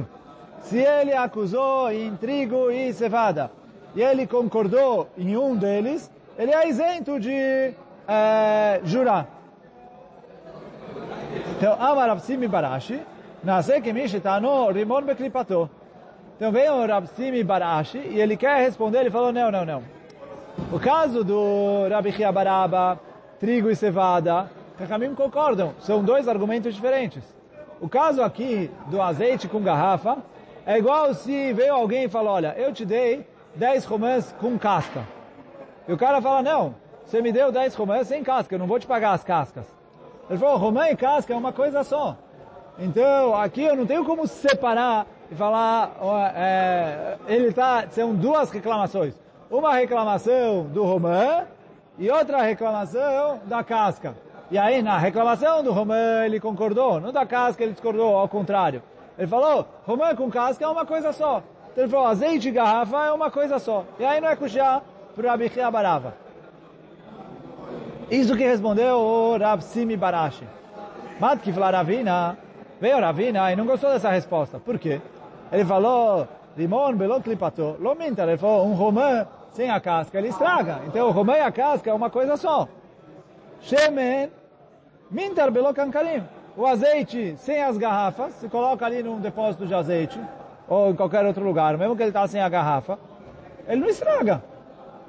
Se 0.62 0.78
ele 0.78 1.12
acusou 1.12 1.90
em 1.90 2.14
trigo 2.16 2.70
e 2.70 2.92
cevada, 2.92 3.50
e 3.94 4.02
ele 4.02 4.26
concordou 4.26 5.08
em 5.16 5.36
um 5.36 5.56
deles, 5.56 6.10
ele 6.38 6.52
é 6.52 6.68
isento 6.68 7.18
de 7.18 7.74
é, 8.06 8.80
jurar. 8.84 9.26
Então, 11.56 11.74
Amar 11.80 12.08
Ravsimi 12.08 12.46
Barashi, 12.46 13.00
nasce 13.42 13.80
que 13.80 13.92
Mishetano 13.92 14.70
Rimon 14.70 15.02
Beklipato. 15.02 15.68
Então 16.36 16.52
vem 16.52 16.68
o 16.68 16.86
Ravsimi 16.86 17.42
Barashi 17.42 17.98
e 17.98 18.20
ele 18.20 18.36
quer 18.36 18.60
responder, 18.60 19.00
ele 19.00 19.10
falou, 19.10 19.32
não, 19.32 19.50
não, 19.50 19.64
não. 19.64 19.82
O 20.72 20.78
caso 20.78 21.24
do 21.24 21.88
Rabi 21.90 22.12
Baraba, 22.32 23.00
trigo 23.40 23.70
e 23.70 23.76
cevada, 23.76 24.50
Chachamim 24.78 25.14
concordam, 25.14 25.74
são 25.80 26.04
dois 26.04 26.28
argumentos 26.28 26.74
diferentes. 26.74 27.22
O 27.80 27.88
caso 27.88 28.22
aqui 28.22 28.70
do 28.86 29.00
azeite 29.00 29.48
com 29.48 29.60
garrafa 29.60 30.18
é 30.68 30.76
igual 30.76 31.14
se 31.14 31.50
veio 31.54 31.72
alguém 31.72 32.04
e 32.04 32.08
falou, 32.10 32.34
olha, 32.34 32.54
eu 32.58 32.74
te 32.74 32.84
dei 32.84 33.26
10 33.54 33.86
romãs 33.86 34.34
com 34.38 34.58
casca. 34.58 35.02
E 35.88 35.92
o 35.94 35.96
cara 35.96 36.20
fala, 36.20 36.42
não, 36.42 36.74
você 37.06 37.22
me 37.22 37.32
deu 37.32 37.50
10 37.50 37.74
romãs 37.74 38.06
sem 38.06 38.22
casca, 38.22 38.54
eu 38.54 38.58
não 38.58 38.66
vou 38.66 38.78
te 38.78 38.86
pagar 38.86 39.12
as 39.12 39.24
cascas. 39.24 39.64
Ele 40.28 40.38
falou, 40.38 40.58
romã 40.58 40.90
e 40.90 40.94
casca 40.94 41.32
é 41.32 41.36
uma 41.38 41.54
coisa 41.54 41.82
só. 41.82 42.18
Então, 42.78 43.34
aqui 43.34 43.62
eu 43.62 43.74
não 43.74 43.86
tenho 43.86 44.04
como 44.04 44.26
separar 44.26 45.06
e 45.30 45.34
falar, 45.34 45.96
é, 46.36 47.16
ele 47.26 47.50
tá, 47.50 47.86
são 47.90 48.14
duas 48.14 48.50
reclamações. 48.50 49.14
Uma 49.50 49.72
reclamação 49.72 50.64
do 50.64 50.84
romã 50.84 51.46
e 51.98 52.10
outra 52.10 52.42
reclamação 52.42 53.40
da 53.46 53.64
casca. 53.64 54.14
E 54.50 54.58
aí, 54.58 54.82
na 54.82 54.98
reclamação 54.98 55.62
do 55.62 55.72
Romã, 55.72 56.24
ele 56.24 56.40
concordou. 56.40 56.98
No 56.98 57.12
da 57.12 57.26
casca, 57.26 57.62
ele 57.62 57.72
discordou, 57.72 58.16
ao 58.16 58.26
contrário. 58.28 58.82
Ele 59.18 59.26
falou, 59.26 59.66
Romã 59.84 60.14
com 60.14 60.30
casca 60.30 60.64
é 60.64 60.68
uma 60.68 60.86
coisa 60.86 61.12
só. 61.12 61.42
Então 61.72 61.84
ele 61.84 61.90
falou, 61.90 62.06
azeite 62.06 62.48
e 62.48 62.52
garrafa 62.52 63.06
é 63.06 63.12
uma 63.12 63.30
coisa 63.30 63.58
só. 63.58 63.84
E 63.98 64.04
aí 64.04 64.20
não 64.20 64.28
é 64.28 64.36
kushá 64.36 64.80
para 65.16 65.30
Rabi 65.30 65.50
Barava. 65.72 66.14
Isso 68.10 68.36
que 68.36 68.44
respondeu 68.44 68.96
o 68.98 69.36
Rav 69.36 69.60
Simi 69.60 69.96
Barashi. 69.96 70.46
Matki 71.20 71.52
falou, 71.52 71.70
Ravina, 71.70 72.38
veio 72.80 73.00
Ravina 73.00 73.52
e 73.52 73.56
não 73.56 73.66
gostou 73.66 73.90
dessa 73.90 74.08
resposta. 74.08 74.58
Por 74.58 74.78
quê? 74.78 75.00
Ele 75.50 75.64
falou, 75.64 76.26
limon 76.56 76.94
belo 76.94 77.20
clipato. 77.20 77.76
Lomenta, 77.80 78.22
ele 78.22 78.38
falou, 78.38 78.66
um 78.66 78.74
romã 78.74 79.26
sem 79.50 79.68
a 79.68 79.80
casca, 79.80 80.16
ele 80.16 80.28
estraga. 80.28 80.80
Então 80.86 81.08
o 81.08 81.10
romã 81.10 81.34
e 81.34 81.40
a 81.40 81.50
casca 81.50 81.90
é 81.90 81.92
uma 81.92 82.08
coisa 82.08 82.36
só. 82.36 82.68
Shemen, 83.60 84.30
mintar 85.10 85.50
belocancarim. 85.50 86.22
O 86.58 86.66
azeite 86.66 87.36
sem 87.36 87.62
as 87.62 87.78
garrafas, 87.78 88.34
se 88.34 88.48
coloca 88.48 88.84
ali 88.84 89.00
num 89.00 89.20
depósito 89.20 89.64
de 89.64 89.72
azeite, 89.72 90.20
ou 90.68 90.90
em 90.90 90.96
qualquer 90.96 91.24
outro 91.24 91.44
lugar, 91.44 91.78
mesmo 91.78 91.94
que 91.94 92.02
ele 92.02 92.10
está 92.10 92.26
sem 92.26 92.40
a 92.40 92.48
garrafa, 92.48 92.98
ele 93.68 93.80
não 93.80 93.88
estraga. 93.88 94.42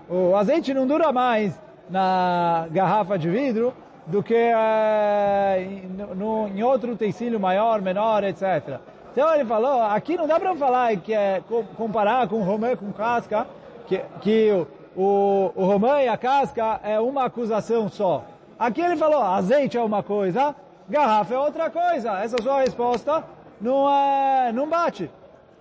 O 0.07 0.35
azeite 0.35 0.75
não 0.75 0.85
dura 0.85 1.11
mais 1.11 1.59
na 1.89 2.67
garrafa 2.69 3.17
de 3.17 3.31
vidro 3.31 3.73
do 4.05 4.21
que 4.21 4.35
é, 4.35 5.87
no, 6.15 6.49
em 6.49 6.61
outro 6.61 6.91
utensílio 6.91 7.39
maior, 7.39 7.81
menor, 7.81 8.23
etc. 8.23 8.77
Então 9.11 9.33
ele 9.33 9.43
falou, 9.43 9.81
aqui 9.81 10.15
não 10.15 10.27
dá 10.27 10.39
para 10.39 10.55
falar 10.55 10.95
que 10.97 11.15
é 11.15 11.41
comparar 11.75 12.27
com 12.27 12.43
romã 12.43 12.75
com 12.75 12.93
casca, 12.93 13.47
que, 13.87 13.99
que 14.21 14.51
o, 14.51 14.67
o, 14.95 15.51
o 15.55 15.65
romã 15.65 15.99
e 15.99 16.07
a 16.07 16.15
casca 16.15 16.79
é 16.83 16.99
uma 16.99 17.23
acusação 17.23 17.89
só. 17.89 18.23
Aqui 18.59 18.81
ele 18.81 18.97
falou, 18.97 19.23
azeite 19.23 19.79
é 19.79 19.81
uma 19.81 20.03
coisa, 20.03 20.53
garrafa 20.89 21.33
é 21.33 21.39
outra 21.39 21.69
coisa. 21.69 22.19
Essa 22.19 22.41
sua 22.41 22.61
resposta 22.61 23.23
não, 23.61 23.89
é, 23.89 24.51
não 24.51 24.67
bate. 24.67 25.09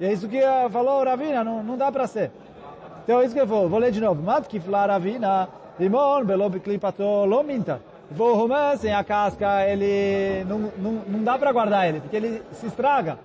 E 0.01 0.07
é 0.07 0.13
isso 0.13 0.29
que 0.29 0.41
falou 0.71 1.05
Ravina, 1.05 1.43
não, 1.43 1.63
não 1.63 1.77
dá 1.77 1.91
para 1.91 2.07
ser. 2.07 2.31
Então, 3.05 3.23
isso 3.23 3.35
que 3.35 3.41
eu 3.41 3.47
vou, 3.47 3.69
vou 3.69 3.79
ler 3.79 3.91
de 3.91 4.01
novo. 4.01 4.23
Mat 4.23 4.47
kifla 4.47 4.87
ravina, 4.87 5.49
limon, 5.81 6.25
belo 6.25 6.51
biklipato, 6.51 7.25
lo 7.25 7.43
minta. 7.43 7.81
O 8.19 8.35
romã, 8.35 8.77
sem 8.77 8.93
a 8.93 9.03
casca, 9.03 9.67
ele 9.67 10.45
não, 10.45 10.59
não, 10.77 10.93
não 11.07 11.25
dá 11.25 11.39
para 11.39 11.51
guardar 11.51 11.89
ele, 11.89 12.01
porque 12.01 12.17
ele 12.17 12.43
se 12.53 12.67
estraga. 12.67 13.19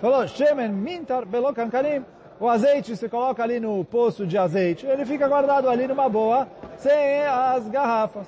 Falou, 0.00 0.26
shemen 0.26 0.70
mintar 0.70 1.24
belo 1.24 1.52
kankanim. 1.54 2.04
O 2.38 2.48
azeite 2.48 2.96
se 2.96 3.08
coloca 3.08 3.42
ali 3.42 3.58
no 3.58 3.84
poço 3.84 4.26
de 4.26 4.36
azeite, 4.36 4.84
ele 4.86 5.06
fica 5.06 5.26
guardado 5.26 5.70
ali 5.70 5.86
numa 5.86 6.08
boa, 6.08 6.48
sem 6.76 7.22
as 7.22 7.66
garrafas 7.68 8.26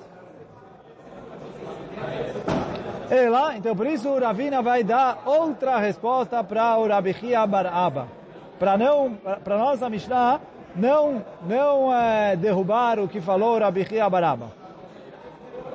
E 3.12 3.30
lá, 3.30 3.56
então 3.58 3.76
por 3.76 3.88
isso 3.88 4.10
o 4.10 4.20
Ravina 4.20 4.62
vai 4.62 4.84
dar 4.84 5.22
outra 5.26 5.78
resposta 5.78 6.44
para 6.44 6.78
o 6.78 6.88
Rabichia 6.88 7.46
Baraba. 7.46 8.08
Para 8.60 8.78
não, 8.78 9.14
para 9.44 9.58
nossa 9.58 9.90
Mishnah 9.90 10.40
não, 10.76 11.24
não 11.48 11.94
é, 11.94 12.36
derrubar 12.36 13.00
o 13.00 13.08
que 13.08 13.22
falou 13.22 13.56
o 13.56 13.60
Rabichia 13.60 14.10
Baraba. 14.10 14.52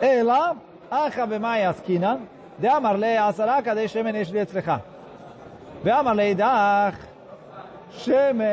E 0.01 0.23
lá, 0.23 0.57
Acha 0.91 1.27
b'mai 1.27 1.65
askina, 1.65 2.19
de 2.59 2.67
amar 2.67 2.99
le 2.99 3.19
asara 3.19 3.63
kadei 3.63 3.89
shemen 3.89 4.17
esh 4.17 4.31
li 4.31 4.39
etzlecha. 4.39 4.81
ואמר 5.85 6.13
לאידך, 6.13 6.97
שמן 7.91 8.45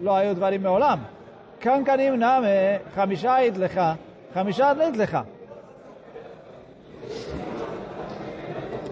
לא 0.00 0.16
היו 0.16 0.34
דברים 0.34 0.62
מעולם. 0.62 0.98
קנקנים 1.58 2.14
נמה, 2.14 2.46
חמישה 2.94 3.34
היית 3.34 3.56
לך, 3.56 3.80
חמישה 4.34 4.70
הדלית 4.70 4.96
לך. 4.96 5.18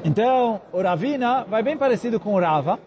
Então, 0.08 0.62
o 0.72 0.82
Ravina 0.82 1.44
vai 1.50 1.62
bem 1.62 1.76
parecido 1.78 2.18
com 2.18 2.34
o 2.34 2.40
Rava, 2.40 2.80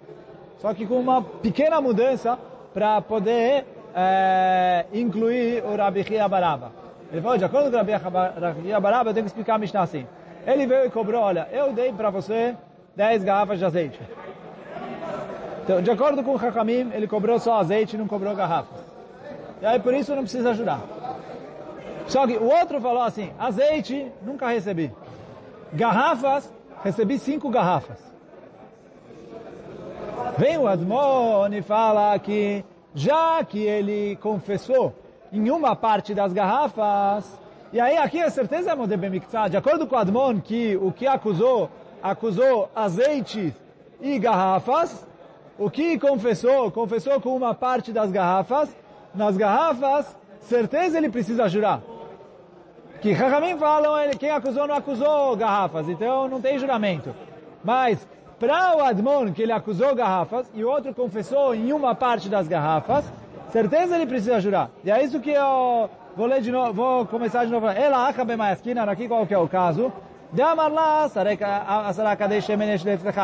só 0.57 0.73
que 0.73 0.87
com 0.87 0.99
uma 0.99 1.21
pequena 1.21 1.79
mudança 1.79 2.39
para 2.73 3.03
poder 3.03 3.67
é, 3.95 4.87
incluir 4.91 5.63
o 5.63 5.77
Rabi 5.77 6.03
Baraba. 6.31 6.73
Ele 7.13 7.21
falou, 7.21 7.37
de 7.37 7.45
acordo 7.45 7.71
com 7.71 7.77
o 7.77 7.79
Rabi 7.79 8.73
Baraba, 8.81 9.11
eu 9.11 9.13
tenho 9.13 9.25
que 9.25 9.33
explicar 9.33 9.57
a 9.57 9.59
Mishnah 9.59 9.83
assim. 9.83 10.07
Ele 10.47 10.67
veio 10.67 10.87
e 10.87 10.91
cobrou, 10.91 11.21
olha, 11.21 11.47
eu 11.53 11.75
dei 11.75 11.93
para 11.93 12.09
você 12.09 12.57
10 12.97 13.23
garrafas 13.23 13.59
de 13.59 13.67
azeite. 13.67 14.01
Então, 15.63 15.83
de 15.83 15.91
acordo 15.91 16.25
com 16.25 16.31
o 16.31 16.37
Hakamim, 16.37 16.91
ele 16.95 17.07
cobrou 17.07 17.39
só 17.39 17.61
azeite 17.61 17.97
e 17.97 17.99
não 17.99 18.09
cobrou 18.09 18.35
garrafas. 18.35 18.81
E 19.61 19.67
aí, 19.67 19.79
por 19.79 19.93
isso, 19.93 20.17
não 20.17 20.23
precisa 20.23 20.53
ajudar. 20.53 20.81
Só 22.07 22.27
que 22.27 22.39
o 22.39 22.49
outro 22.49 22.81
falou 22.81 23.03
assim, 23.03 23.31
azeite, 23.39 24.11
nunca 24.23 24.49
recebi. 24.49 24.91
Garrafas, 25.75 26.51
recebi 26.83 27.19
cinco 27.19 27.51
garrafas. 27.51 27.99
Vem 30.39 30.59
o 30.59 30.67
Admon 30.67 31.49
e 31.53 31.63
fala 31.63 32.19
que, 32.19 32.65
já 32.95 33.45
que 33.45 33.59
ele 33.59 34.17
confessou 34.17 34.95
em 35.33 35.51
uma 35.51 35.77
parte 35.77 36.15
das 36.15 36.33
garrafas, 36.33 37.39
e 37.73 37.81
aí 37.81 37.97
aqui 37.97 38.21
a 38.21 38.31
certeza 38.31 38.73
é 38.73 39.49
de 39.49 39.57
acordo 39.57 39.87
com 39.87 39.95
o 39.95 39.99
Admon, 39.99 40.41
que 40.41 40.77
o 40.77 40.91
que 40.91 41.07
acusou, 41.07 41.71
acusou 42.03 42.69
azeite 42.75 43.55
e 44.01 44.19
garrafas, 44.19 45.07
o 45.59 45.71
que 45.71 45.99
confessou, 45.99 46.71
confessou 46.71 47.21
com 47.21 47.37
uma 47.37 47.55
parte 47.55 47.93
das 47.93 48.11
garrafas, 48.11 48.75
nas 49.15 49.37
garrafas, 49.37 50.17
certeza 50.41 50.97
ele 50.97 51.11
precisa 51.11 51.49
jurar. 51.49 51.83
Que 53.01 53.13
Rahamim 53.13 53.57
falam, 53.57 53.99
ele, 53.99 54.15
quem 54.15 54.31
acusou 54.31 54.67
não 54.67 54.75
acusou 54.75 55.35
garrafas, 55.35 55.89
então 55.89 56.29
não 56.29 56.39
tem 56.39 56.59
juramento. 56.59 57.15
Mas, 57.65 58.07
para 58.39 58.77
o 58.77 58.85
Admon, 58.85 59.33
que 59.33 59.43
ele 59.43 59.53
acusou 59.53 59.95
garrafas, 59.95 60.51
e 60.55 60.63
o 60.63 60.69
outro 60.69 60.95
confessou 60.95 61.55
em 61.55 61.73
uma 61.73 61.95
parte 61.95 62.29
das 62.29 62.47
garrafas, 62.47 63.11
certeza 63.51 63.97
ele 63.97 64.07
precisa 64.07 64.39
jurar. 64.39 64.71
E 64.85 64.91
é 64.91 65.03
isso 65.03 65.19
que 65.19 65.31
eu 65.31 65.89
vou 66.15 66.27
ler 66.27 66.43
de 66.43 66.53
novo, 66.53 66.75
vou 66.75 67.07
começar 67.07 67.47
de 67.47 67.51
novo. 67.51 67.69
Ela 67.69 68.07
acabe 68.07 68.37
mais 68.37 68.59
esquina, 68.59 68.83
aqui 68.83 69.09
qual 69.09 69.27
que 69.27 69.33
é 69.33 69.39
o 69.39 69.49
caso. 69.49 69.91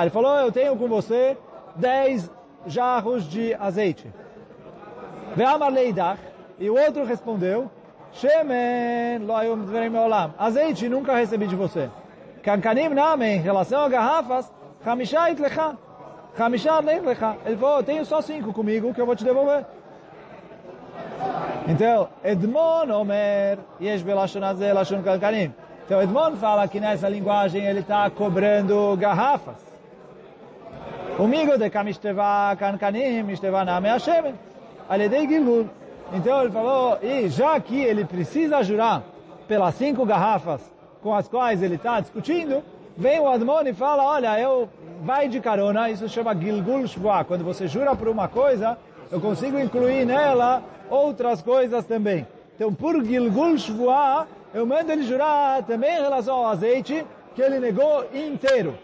Ele 0.00 0.10
falou, 0.10 0.38
eu 0.40 0.50
tenho 0.50 0.74
com 0.76 0.88
você 0.88 1.36
10 1.76 2.30
jarros 2.66 3.28
de 3.28 3.54
azeite. 3.54 4.10
E 6.58 6.70
o 6.70 6.78
outro 6.78 7.04
respondeu, 7.04 7.70
Shemen 8.20 9.26
loayum 9.26 9.66
dverim 9.66 9.94
olam. 9.94 10.34
Azeite 10.38 10.88
nunca 10.88 11.14
recebi 11.14 11.46
de 11.46 11.54
você. 11.54 11.90
Kankanim 12.42 12.94
name, 12.94 13.26
em 13.26 13.40
relação 13.40 13.82
a 13.84 13.88
garrafas, 13.88 14.50
Hamishait 14.84 15.38
lecha. 15.38 15.76
Hamishait 16.38 16.82
lecha. 17.04 17.36
Ele 17.44 17.56
falou, 17.56 17.82
tenho 17.82 18.04
só 18.06 18.22
cinco 18.22 18.52
comigo 18.52 18.94
que 18.94 19.00
eu 19.00 19.06
vou 19.06 19.14
te 19.14 19.24
devolver. 19.24 19.66
Então, 21.68 22.08
Edmon 22.24 22.90
Omer, 22.90 23.58
Yesh 23.80 24.02
belashon 24.02 24.42
azeh 24.42 24.72
lashon 24.72 25.02
kankanim. 25.02 25.52
Então, 25.84 26.00
Edmon 26.00 26.36
fala 26.36 26.66
que 26.68 26.80
nessa 26.80 27.08
linguagem 27.08 27.66
ele 27.66 27.80
está 27.80 28.08
cobrando 28.08 28.96
garrafas. 28.96 29.62
Umigo 31.18 31.58
de 31.58 31.68
Kamishteva 31.70 32.56
Kankanim, 32.58 33.22
Mishteva 33.22 33.64
Name 33.64 33.88
Hashem, 33.88 34.34
Aledei 34.88 35.26
Gilgul. 35.26 35.68
Então 36.12 36.42
ele 36.42 36.50
falou, 36.50 36.98
e 37.02 37.28
já 37.28 37.58
que 37.58 37.80
ele 37.80 38.04
precisa 38.04 38.62
jurar 38.62 39.02
pelas 39.48 39.74
cinco 39.74 40.04
garrafas 40.06 40.60
com 41.02 41.14
as 41.14 41.28
quais 41.28 41.62
ele 41.62 41.74
está 41.74 42.00
discutindo, 42.00 42.62
vem 42.96 43.20
o 43.20 43.28
Admon 43.28 43.62
e 43.62 43.72
fala, 43.72 44.04
olha, 44.04 44.38
eu 44.40 44.68
vai 45.02 45.28
de 45.28 45.40
carona, 45.40 45.90
isso 45.90 46.08
chama 46.08 46.34
Gilgul 46.34 46.86
Shvua. 46.86 47.24
Quando 47.24 47.44
você 47.44 47.66
jura 47.68 47.94
por 47.94 48.08
uma 48.08 48.28
coisa, 48.28 48.78
eu 49.10 49.20
consigo 49.20 49.58
incluir 49.58 50.04
nela 50.04 50.62
outras 50.88 51.42
coisas 51.42 51.84
também. 51.84 52.26
Então, 52.54 52.72
por 52.72 53.04
Gilgul 53.04 53.58
Shvua, 53.58 54.26
eu 54.54 54.64
mando 54.64 54.90
ele 54.90 55.02
jurar 55.02 55.62
também 55.64 55.98
em 55.98 56.02
relação 56.02 56.36
ao 56.36 56.46
azeite, 56.46 57.06
que 57.34 57.42
ele 57.42 57.58
negou 57.58 58.06
inteiro. 58.14 58.74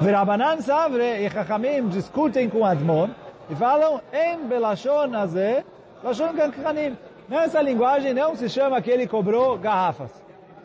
Verabanan 0.00 0.60
Savre 0.60 1.24
e 1.24 1.30
Chachamim 1.30 1.88
discutem 1.88 2.48
com 2.48 2.64
Admon 2.64 3.10
e 3.50 3.54
falam 3.56 4.00
em 4.12 4.46
Belashon 4.46 5.14
Azeh, 5.14 5.64
Lashon 6.04 6.32
Kankanim. 6.34 6.96
Nessa 7.28 7.60
linguagem 7.60 8.14
não 8.14 8.34
se 8.36 8.48
chama 8.48 8.80
que 8.80 8.90
ele 8.90 9.06
cobrou 9.06 9.58
garrafas. 9.58 10.10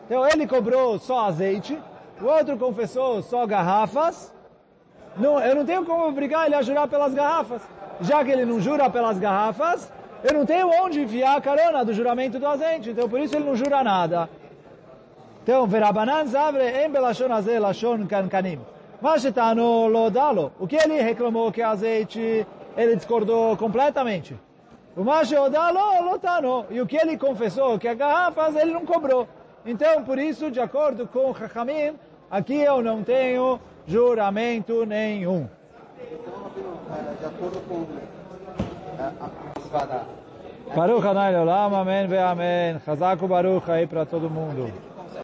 Então 0.06 0.26
ele 0.26 0.46
cobrou 0.46 0.98
só 0.98 1.26
azeite, 1.26 1.78
o 2.20 2.26
outro 2.26 2.56
confessou 2.56 3.22
só 3.22 3.44
garrafas. 3.44 4.32
Não, 5.16 5.40
eu 5.40 5.56
não 5.56 5.64
tenho 5.64 5.84
como 5.84 6.06
obrigar 6.06 6.46
ele 6.46 6.54
a 6.54 6.62
jurar 6.62 6.86
pelas 6.86 7.12
garrafas. 7.12 7.62
Já 8.00 8.24
que 8.24 8.30
ele 8.30 8.44
não 8.44 8.60
jura 8.60 8.88
pelas 8.88 9.18
garrafas, 9.18 9.92
eu 10.22 10.34
não 10.34 10.46
tenho 10.46 10.68
onde 10.68 11.00
enfiar 11.00 11.36
a 11.36 11.40
carona 11.40 11.84
do 11.84 11.92
juramento 11.92 12.38
do 12.38 12.46
azeite. 12.46 12.90
Então 12.90 13.08
por 13.08 13.18
isso 13.18 13.34
ele 13.34 13.44
não 13.44 13.56
jura 13.56 13.82
nada. 13.82 14.28
Então, 15.42 15.64
Verabanan 15.66 16.26
Savre 16.26 16.64
em 16.84 16.90
Belashon 16.90 17.32
Azeh, 17.32 17.60
Lashon 17.60 18.06
Kankanim. 18.06 18.58
Mas 19.00 19.24
lo 19.24 20.10
dalo. 20.10 20.52
O 20.58 20.66
que 20.66 20.74
ele 20.76 21.00
reclamou 21.00 21.52
que 21.52 21.62
é 21.62 21.64
azeite, 21.64 22.46
ele 22.76 22.96
discordou 22.96 23.56
completamente. 23.56 24.36
O 24.96 25.02
Odalo 25.02 26.04
lotano. 26.04 26.66
E 26.70 26.80
o 26.80 26.86
que 26.86 26.96
ele 26.96 27.18
confessou 27.18 27.78
que 27.78 27.88
é 27.88 27.94
garrafas, 27.94 28.56
ele 28.56 28.72
não 28.72 28.86
cobrou. 28.86 29.28
Então, 29.64 30.04
por 30.04 30.18
isso, 30.18 30.50
de 30.50 30.60
acordo 30.60 31.06
com 31.06 31.34
Chachamim, 31.34 31.94
aqui 32.30 32.56
eu 32.56 32.82
não 32.82 33.02
tenho 33.02 33.60
juramento 33.86 34.86
nenhum. 34.86 35.48
De 37.20 37.26
acordo 37.26 37.60
com 37.68 37.86
Baruch 40.74 41.06
Hanai 41.06 41.36
Olam, 41.36 41.74
Amém 41.74 42.18
Amém. 42.18 42.80
Chazak 42.84 43.26
Baruch 43.26 43.70
aí 43.70 43.86
para 43.86 44.06
todo 44.06 44.30
mundo. 44.30 44.72